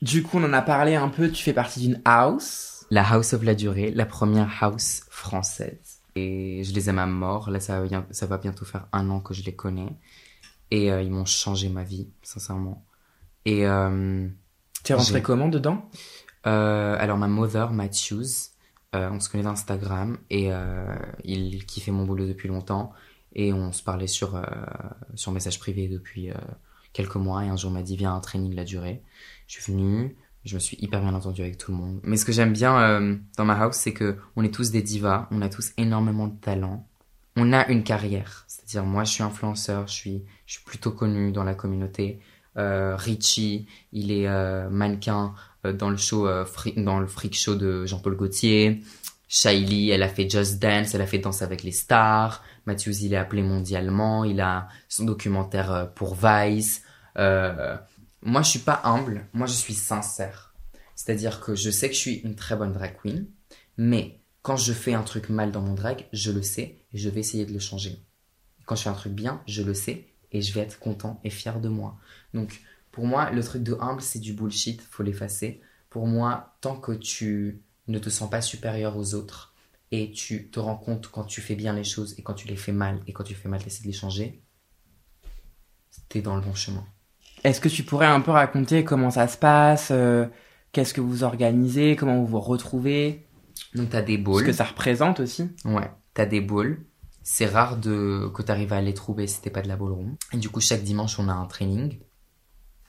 Du 0.00 0.22
coup, 0.22 0.38
on 0.38 0.44
en 0.44 0.52
a 0.52 0.62
parlé 0.62 0.94
un 0.94 1.08
peu, 1.08 1.30
tu 1.30 1.42
fais 1.42 1.52
partie 1.52 1.80
d'une 1.80 2.00
house. 2.04 2.86
La 2.90 3.06
House 3.06 3.34
of 3.34 3.42
la 3.42 3.54
Durée, 3.54 3.90
la 3.90 4.06
première 4.06 4.62
house 4.62 5.02
française. 5.10 5.98
Et 6.14 6.62
je 6.64 6.72
les 6.72 6.88
aime 6.88 6.98
à 6.98 7.06
mort. 7.06 7.50
Là, 7.50 7.60
ça 7.60 7.80
va, 7.80 7.86
bien- 7.86 8.06
ça 8.12 8.26
va 8.26 8.38
bientôt 8.38 8.64
faire 8.64 8.86
un 8.92 9.10
an 9.10 9.20
que 9.20 9.34
je 9.34 9.42
les 9.42 9.54
connais. 9.54 9.90
Et 10.70 10.92
euh, 10.92 11.02
ils 11.02 11.10
m'ont 11.10 11.24
changé 11.26 11.68
ma 11.68 11.82
vie, 11.82 12.08
sincèrement. 12.22 12.84
Et 13.44 13.66
euh, 13.66 14.28
Tu 14.84 14.92
es 14.92 14.94
rentré 14.94 15.22
comment 15.22 15.48
dedans? 15.48 15.90
Alors, 16.44 17.18
ma 17.18 17.28
mother, 17.28 17.72
Matthews, 17.72 18.50
euh, 18.94 19.10
on 19.10 19.20
se 19.20 19.28
connaît 19.28 19.44
d'Instagram 19.44 20.16
et 20.30 20.52
euh, 20.52 20.96
il 21.24 21.66
kiffait 21.66 21.90
mon 21.90 22.04
boulot 22.04 22.26
depuis 22.26 22.48
longtemps. 22.48 22.92
Et 23.34 23.52
on 23.52 23.72
se 23.72 23.82
parlait 23.82 24.06
sur, 24.06 24.36
euh, 24.36 24.42
sur 25.14 25.32
message 25.32 25.58
privé 25.58 25.88
depuis 25.88 26.30
euh, 26.30 26.34
quelques 26.92 27.16
mois. 27.16 27.44
Et 27.44 27.48
un 27.48 27.56
jour, 27.56 27.70
m'a 27.70 27.82
dit 27.82 27.96
Viens 27.96 28.14
un 28.14 28.20
training 28.20 28.54
la 28.54 28.64
durée. 28.64 29.02
Je 29.46 29.60
suis 29.60 29.72
venu, 29.72 30.16
je 30.44 30.54
me 30.54 30.60
suis 30.60 30.76
hyper 30.80 31.00
bien 31.00 31.14
entendu 31.14 31.42
avec 31.42 31.58
tout 31.58 31.70
le 31.72 31.78
monde. 31.78 32.00
Mais 32.02 32.16
ce 32.16 32.24
que 32.24 32.32
j'aime 32.32 32.52
bien 32.52 32.80
euh, 32.80 33.16
dans 33.36 33.44
ma 33.44 33.58
house, 33.58 33.76
c'est 33.76 33.92
que 33.92 34.16
on 34.36 34.42
est 34.42 34.52
tous 34.52 34.70
des 34.70 34.82
divas, 34.82 35.28
on 35.30 35.42
a 35.42 35.48
tous 35.48 35.72
énormément 35.76 36.26
de 36.26 36.36
talent. 36.36 36.86
On 37.36 37.52
a 37.52 37.68
une 37.68 37.84
carrière. 37.84 38.44
C'est-à-dire, 38.48 38.84
moi, 38.84 39.04
je 39.04 39.12
suis 39.12 39.22
influenceur, 39.22 39.86
je 39.86 39.92
suis, 39.92 40.24
je 40.46 40.54
suis 40.54 40.64
plutôt 40.64 40.90
connu 40.90 41.30
dans 41.30 41.44
la 41.44 41.54
communauté. 41.54 42.20
Euh, 42.56 42.96
Richie, 42.96 43.66
il 43.92 44.10
est 44.10 44.26
euh, 44.26 44.68
mannequin 44.70 45.26
euh, 45.26 45.47
dans 45.64 45.90
le 45.90 45.96
show, 45.96 46.26
euh, 46.26 46.44
dans 46.76 47.00
le 47.00 47.06
freak 47.06 47.34
show 47.34 47.54
de 47.54 47.86
Jean-Paul 47.86 48.16
Gaultier. 48.16 48.82
Shailey, 49.28 49.88
elle 49.88 50.02
a 50.02 50.08
fait 50.08 50.28
Just 50.28 50.58
Dance, 50.58 50.94
elle 50.94 51.02
a 51.02 51.06
fait 51.06 51.18
Danse 51.18 51.42
avec 51.42 51.62
les 51.62 51.72
stars. 51.72 52.42
Matthews, 52.66 53.02
il 53.02 53.12
est 53.12 53.16
appelé 53.16 53.42
mondialement, 53.42 54.24
il 54.24 54.40
a 54.40 54.68
son 54.88 55.04
documentaire 55.04 55.72
euh, 55.72 55.84
pour 55.84 56.14
Vice. 56.14 56.82
Euh, 57.18 57.76
moi, 58.22 58.42
je 58.42 58.50
suis 58.50 58.58
pas 58.58 58.80
humble, 58.84 59.26
moi, 59.32 59.46
je 59.46 59.52
suis 59.52 59.74
sincère. 59.74 60.54
C'est-à-dire 60.94 61.40
que 61.40 61.54
je 61.54 61.70
sais 61.70 61.88
que 61.88 61.94
je 61.94 62.00
suis 62.00 62.16
une 62.16 62.34
très 62.34 62.56
bonne 62.56 62.72
drag 62.72 62.96
queen, 63.00 63.26
mais 63.76 64.20
quand 64.42 64.56
je 64.56 64.72
fais 64.72 64.94
un 64.94 65.02
truc 65.02 65.28
mal 65.28 65.52
dans 65.52 65.60
mon 65.60 65.74
drag, 65.74 66.06
je 66.12 66.32
le 66.32 66.42
sais 66.42 66.78
et 66.92 66.98
je 66.98 67.08
vais 67.08 67.20
essayer 67.20 67.46
de 67.46 67.52
le 67.52 67.58
changer. 67.58 68.02
Quand 68.66 68.76
je 68.76 68.82
fais 68.82 68.90
un 68.90 68.94
truc 68.94 69.12
bien, 69.12 69.42
je 69.46 69.62
le 69.62 69.74
sais 69.74 70.06
et 70.32 70.42
je 70.42 70.52
vais 70.52 70.60
être 70.60 70.78
content 70.78 71.20
et 71.24 71.30
fier 71.30 71.60
de 71.60 71.68
moi. 71.68 71.98
Donc, 72.34 72.60
pour 72.98 73.06
moi, 73.06 73.30
le 73.30 73.44
truc 73.44 73.62
de 73.62 73.76
humble, 73.80 74.02
c'est 74.02 74.18
du 74.18 74.32
bullshit, 74.32 74.82
faut 74.82 75.04
l'effacer. 75.04 75.60
Pour 75.88 76.08
moi, 76.08 76.56
tant 76.60 76.74
que 76.74 76.90
tu 76.90 77.62
ne 77.86 78.00
te 78.00 78.10
sens 78.10 78.28
pas 78.28 78.40
supérieur 78.40 78.96
aux 78.96 79.14
autres 79.14 79.54
et 79.92 80.10
tu 80.10 80.50
te 80.50 80.58
rends 80.58 80.74
compte 80.76 81.06
quand 81.06 81.22
tu 81.22 81.40
fais 81.40 81.54
bien 81.54 81.74
les 81.74 81.84
choses 81.84 82.16
et 82.18 82.22
quand 82.22 82.34
tu 82.34 82.48
les 82.48 82.56
fais 82.56 82.72
mal 82.72 82.98
et 83.06 83.12
quand 83.12 83.22
tu 83.22 83.36
fais 83.36 83.48
mal, 83.48 83.62
t'essaies 83.62 83.82
de 83.82 83.86
les 83.86 83.92
changer, 83.92 84.42
t'es 86.08 86.22
dans 86.22 86.34
le 86.34 86.42
bon 86.42 86.54
chemin. 86.54 86.84
Est-ce 87.44 87.60
que 87.60 87.68
tu 87.68 87.84
pourrais 87.84 88.06
un 88.06 88.20
peu 88.20 88.32
raconter 88.32 88.82
comment 88.82 89.10
ça 89.12 89.28
se 89.28 89.38
passe 89.38 89.90
euh, 89.92 90.26
Qu'est-ce 90.72 90.92
que 90.92 91.00
vous 91.00 91.22
organisez 91.22 91.94
Comment 91.94 92.16
vous 92.18 92.26
vous 92.26 92.40
retrouvez? 92.40 93.28
Donc, 93.76 93.90
t'as 93.90 94.02
des 94.02 94.16
Ce 94.16 94.22
balls. 94.22 94.44
que 94.44 94.52
ça 94.52 94.64
représente 94.64 95.20
aussi 95.20 95.48
Ouais, 95.64 95.88
t'as 96.14 96.26
des 96.26 96.40
balls. 96.40 96.80
C'est 97.22 97.46
rare 97.46 97.76
de 97.76 98.28
que 98.34 98.42
t'arrives 98.42 98.72
à 98.72 98.80
les 98.80 98.94
trouver 98.94 99.28
si 99.28 99.40
t'es 99.40 99.50
pas 99.50 99.62
de 99.62 99.68
la 99.68 99.76
ballroom. 99.76 100.16
Et 100.32 100.38
du 100.38 100.48
coup, 100.48 100.60
chaque 100.60 100.82
dimanche, 100.82 101.18
on 101.20 101.28
a 101.28 101.32
un 101.32 101.46
training. 101.46 101.98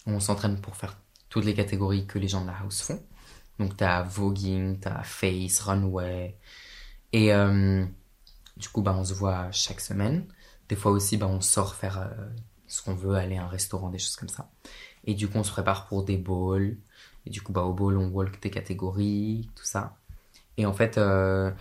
On 0.06 0.20
s'entraîne 0.20 0.60
pour 0.62 0.76
faire 0.76 0.98
toutes 1.30 1.46
les 1.46 1.54
catégories 1.54 2.08
que 2.08 2.20
les 2.20 2.28
gens 2.28 2.42
de 2.42 2.48
la 2.48 2.58
house 2.58 2.82
font. 2.82 3.02
Donc 3.60 3.78
t'as 3.78 4.04
voguing, 4.04 4.80
t'as 4.80 5.04
face, 5.04 5.60
runway. 5.60 6.38
Et 7.12 7.34
euh, 7.34 7.86
du 8.58 8.70
coup, 8.70 8.82
bah, 8.82 8.96
on 8.98 9.04
se 9.04 9.14
voit 9.14 9.52
chaque 9.52 9.82
semaine. 9.82 10.26
Des 10.70 10.76
fois 10.76 10.92
aussi, 10.92 11.18
bah, 11.18 11.28
on 11.28 11.42
sort 11.42 11.76
faire 11.76 12.00
euh, 12.00 12.28
ce 12.68 12.82
qu'on 12.82 12.96
veut, 12.96 13.16
aller 13.16 13.38
à 13.38 13.44
un 13.44 13.48
restaurant, 13.48 13.90
des 13.90 14.00
choses 14.00 14.16
comme 14.16 14.30
ça. 14.30 14.50
Et 15.06 15.14
du 15.14 15.28
coup, 15.28 15.38
on 15.38 15.44
se 15.44 15.52
prépare 15.52 15.88
pour 15.88 16.04
des 16.04 16.18
balls. 16.18 16.78
Et 17.26 17.30
du 17.30 17.42
coup, 17.42 17.52
bah, 17.52 17.64
au 17.64 17.74
ball, 17.74 17.98
on 17.98 18.08
walk 18.10 18.42
des 18.42 18.52
catégories, 18.52 19.50
tout 19.56 19.66
ça. 19.66 19.98
Et 20.58 20.66
en 20.66 20.74
fait, 20.74 20.98
euh, 20.98 21.52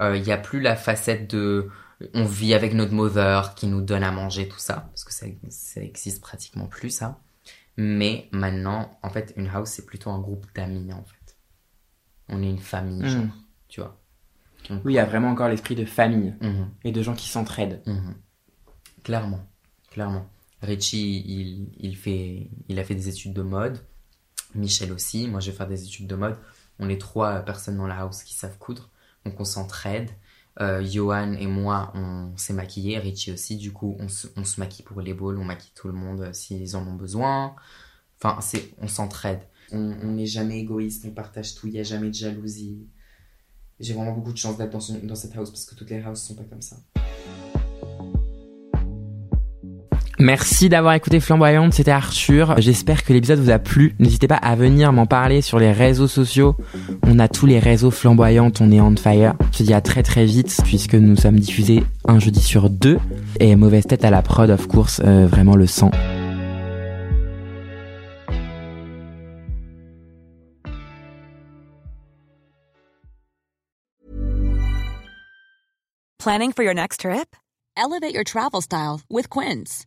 euh, 0.00 0.16
il 0.16 0.22
n'y 0.22 0.32
a 0.32 0.38
plus 0.38 0.60
la 0.60 0.76
facette 0.76 1.30
de 1.30 1.70
on 2.14 2.24
vit 2.24 2.54
avec 2.54 2.72
notre 2.74 2.92
mother 2.92 3.54
qui 3.54 3.66
nous 3.66 3.82
donne 3.82 4.02
à 4.02 4.10
manger 4.10 4.48
tout 4.48 4.58
ça 4.58 4.88
parce 4.88 5.04
que 5.04 5.12
ça, 5.12 5.26
ça 5.50 5.82
existe 5.82 6.22
pratiquement 6.22 6.66
plus 6.66 6.90
ça 6.90 7.18
Mais 7.82 8.28
maintenant, 8.30 8.98
en 9.02 9.08
fait, 9.08 9.32
une 9.38 9.48
house, 9.48 9.70
c'est 9.70 9.86
plutôt 9.86 10.10
un 10.10 10.18
groupe 10.18 10.46
d'amis, 10.54 10.92
en 10.92 11.02
fait. 11.02 11.36
On 12.28 12.42
est 12.42 12.50
une 12.50 12.58
famille, 12.58 13.00
Mm. 13.02 13.08
genre, 13.08 13.34
tu 13.68 13.80
vois. 13.80 13.98
Donc, 14.68 14.84
Oui, 14.84 14.92
il 14.92 14.96
y 14.96 14.98
a 14.98 15.06
vraiment 15.06 15.30
encore 15.30 15.48
l'esprit 15.48 15.74
de 15.76 15.86
famille 15.86 16.34
mhm, 16.42 16.68
et 16.84 16.92
de 16.92 17.02
gens 17.02 17.14
qui 17.14 17.26
s'entraident. 17.28 17.80
mhm. 17.86 18.14
Clairement, 19.02 19.40
clairement. 19.90 20.28
Richie, 20.60 21.20
il, 21.26 21.70
il, 21.78 21.96
fait, 21.96 22.50
il 22.68 22.78
a 22.78 22.84
fait 22.84 22.94
des 22.94 23.08
études 23.08 23.32
de 23.32 23.40
mode. 23.42 23.78
Michel 24.54 24.92
aussi. 24.92 25.26
Moi, 25.26 25.40
je 25.40 25.50
vais 25.50 25.56
faire 25.56 25.66
des 25.68 25.82
études 25.84 26.06
de 26.06 26.16
mode. 26.16 26.36
On 26.78 26.88
est 26.90 27.00
trois 27.00 27.40
personnes 27.40 27.78
dans 27.78 27.86
la 27.86 28.00
house 28.00 28.22
qui 28.24 28.34
savent 28.34 28.58
coudre. 28.58 28.90
Donc, 29.24 29.40
on 29.40 29.44
s'entraide. 29.46 30.10
Euh, 30.60 30.84
Johan 30.84 31.32
et 31.32 31.46
moi, 31.46 31.90
on 31.94 32.36
s'est 32.36 32.52
maquillés. 32.52 32.98
Richie 32.98 33.32
aussi. 33.32 33.56
Du 33.56 33.72
coup, 33.72 33.96
on 33.98 34.08
se, 34.08 34.26
on 34.36 34.44
se 34.44 34.60
maquille 34.60 34.84
pour 34.84 35.00
les 35.00 35.14
balls. 35.14 35.38
On 35.38 35.44
maquille 35.44 35.72
tout 35.74 35.88
le 35.88 35.94
monde 35.94 36.20
euh, 36.20 36.32
s'ils 36.32 36.76
en 36.76 36.86
ont 36.86 36.94
besoin. 36.94 37.54
Enfin, 38.18 38.40
c'est, 38.40 38.70
on 38.80 38.88
s'entraide. 38.88 39.40
On 39.72 39.78
n'est 39.78 40.26
jamais 40.26 40.58
égoïste. 40.58 41.04
On 41.06 41.10
partage 41.10 41.54
tout. 41.54 41.68
Il 41.68 41.74
n'y 41.74 41.80
a 41.80 41.84
jamais 41.84 42.08
de 42.08 42.14
jalousie. 42.14 42.88
J'ai 43.78 43.94
vraiment 43.94 44.12
beaucoup 44.12 44.32
de 44.32 44.38
chance 44.38 44.58
d'être 44.58 44.72
dans, 44.72 45.06
dans 45.06 45.14
cette 45.14 45.34
house 45.36 45.50
parce 45.50 45.64
que 45.64 45.74
toutes 45.74 45.90
les 45.90 46.04
houses 46.04 46.20
sont 46.20 46.34
pas 46.34 46.44
comme 46.44 46.60
ça. 46.60 46.76
Merci 50.20 50.68
d'avoir 50.68 50.92
écouté 50.92 51.18
Flamboyante, 51.18 51.72
c'était 51.72 51.90
Arthur. 51.92 52.54
J'espère 52.58 53.04
que 53.04 53.14
l'épisode 53.14 53.38
vous 53.38 53.48
a 53.48 53.58
plu. 53.58 53.94
N'hésitez 53.98 54.28
pas 54.28 54.36
à 54.36 54.54
venir 54.54 54.92
m'en 54.92 55.06
parler 55.06 55.40
sur 55.40 55.58
les 55.58 55.72
réseaux 55.72 56.08
sociaux. 56.08 56.56
On 57.06 57.18
a 57.18 57.26
tous 57.26 57.46
les 57.46 57.58
réseaux 57.58 57.90
flamboyantes, 57.90 58.60
on 58.60 58.70
est 58.70 58.82
on 58.82 58.94
fire. 58.96 59.32
Je 59.52 59.58
te 59.58 59.62
dis 59.62 59.72
à 59.72 59.80
très 59.80 60.02
très 60.02 60.26
vite 60.26 60.60
puisque 60.64 60.94
nous 60.94 61.16
sommes 61.16 61.38
diffusés 61.38 61.82
un 62.06 62.18
jeudi 62.18 62.40
sur 62.40 62.68
deux. 62.68 62.98
Et 63.40 63.56
mauvaise 63.56 63.86
tête 63.86 64.04
à 64.04 64.10
la 64.10 64.20
prod, 64.20 64.50
of 64.50 64.66
course, 64.66 65.00
euh, 65.02 65.26
vraiment 65.26 65.56
le 65.56 65.66
sang. 65.66 65.90
Planning 76.18 76.52
for 76.52 76.62
your 76.62 76.74
next 76.74 77.00
trip? 77.00 77.34
Elevate 77.74 78.12
your 78.12 78.24
travel 78.24 78.60
style 78.60 79.00
with 79.08 79.30
Quince. 79.30 79.86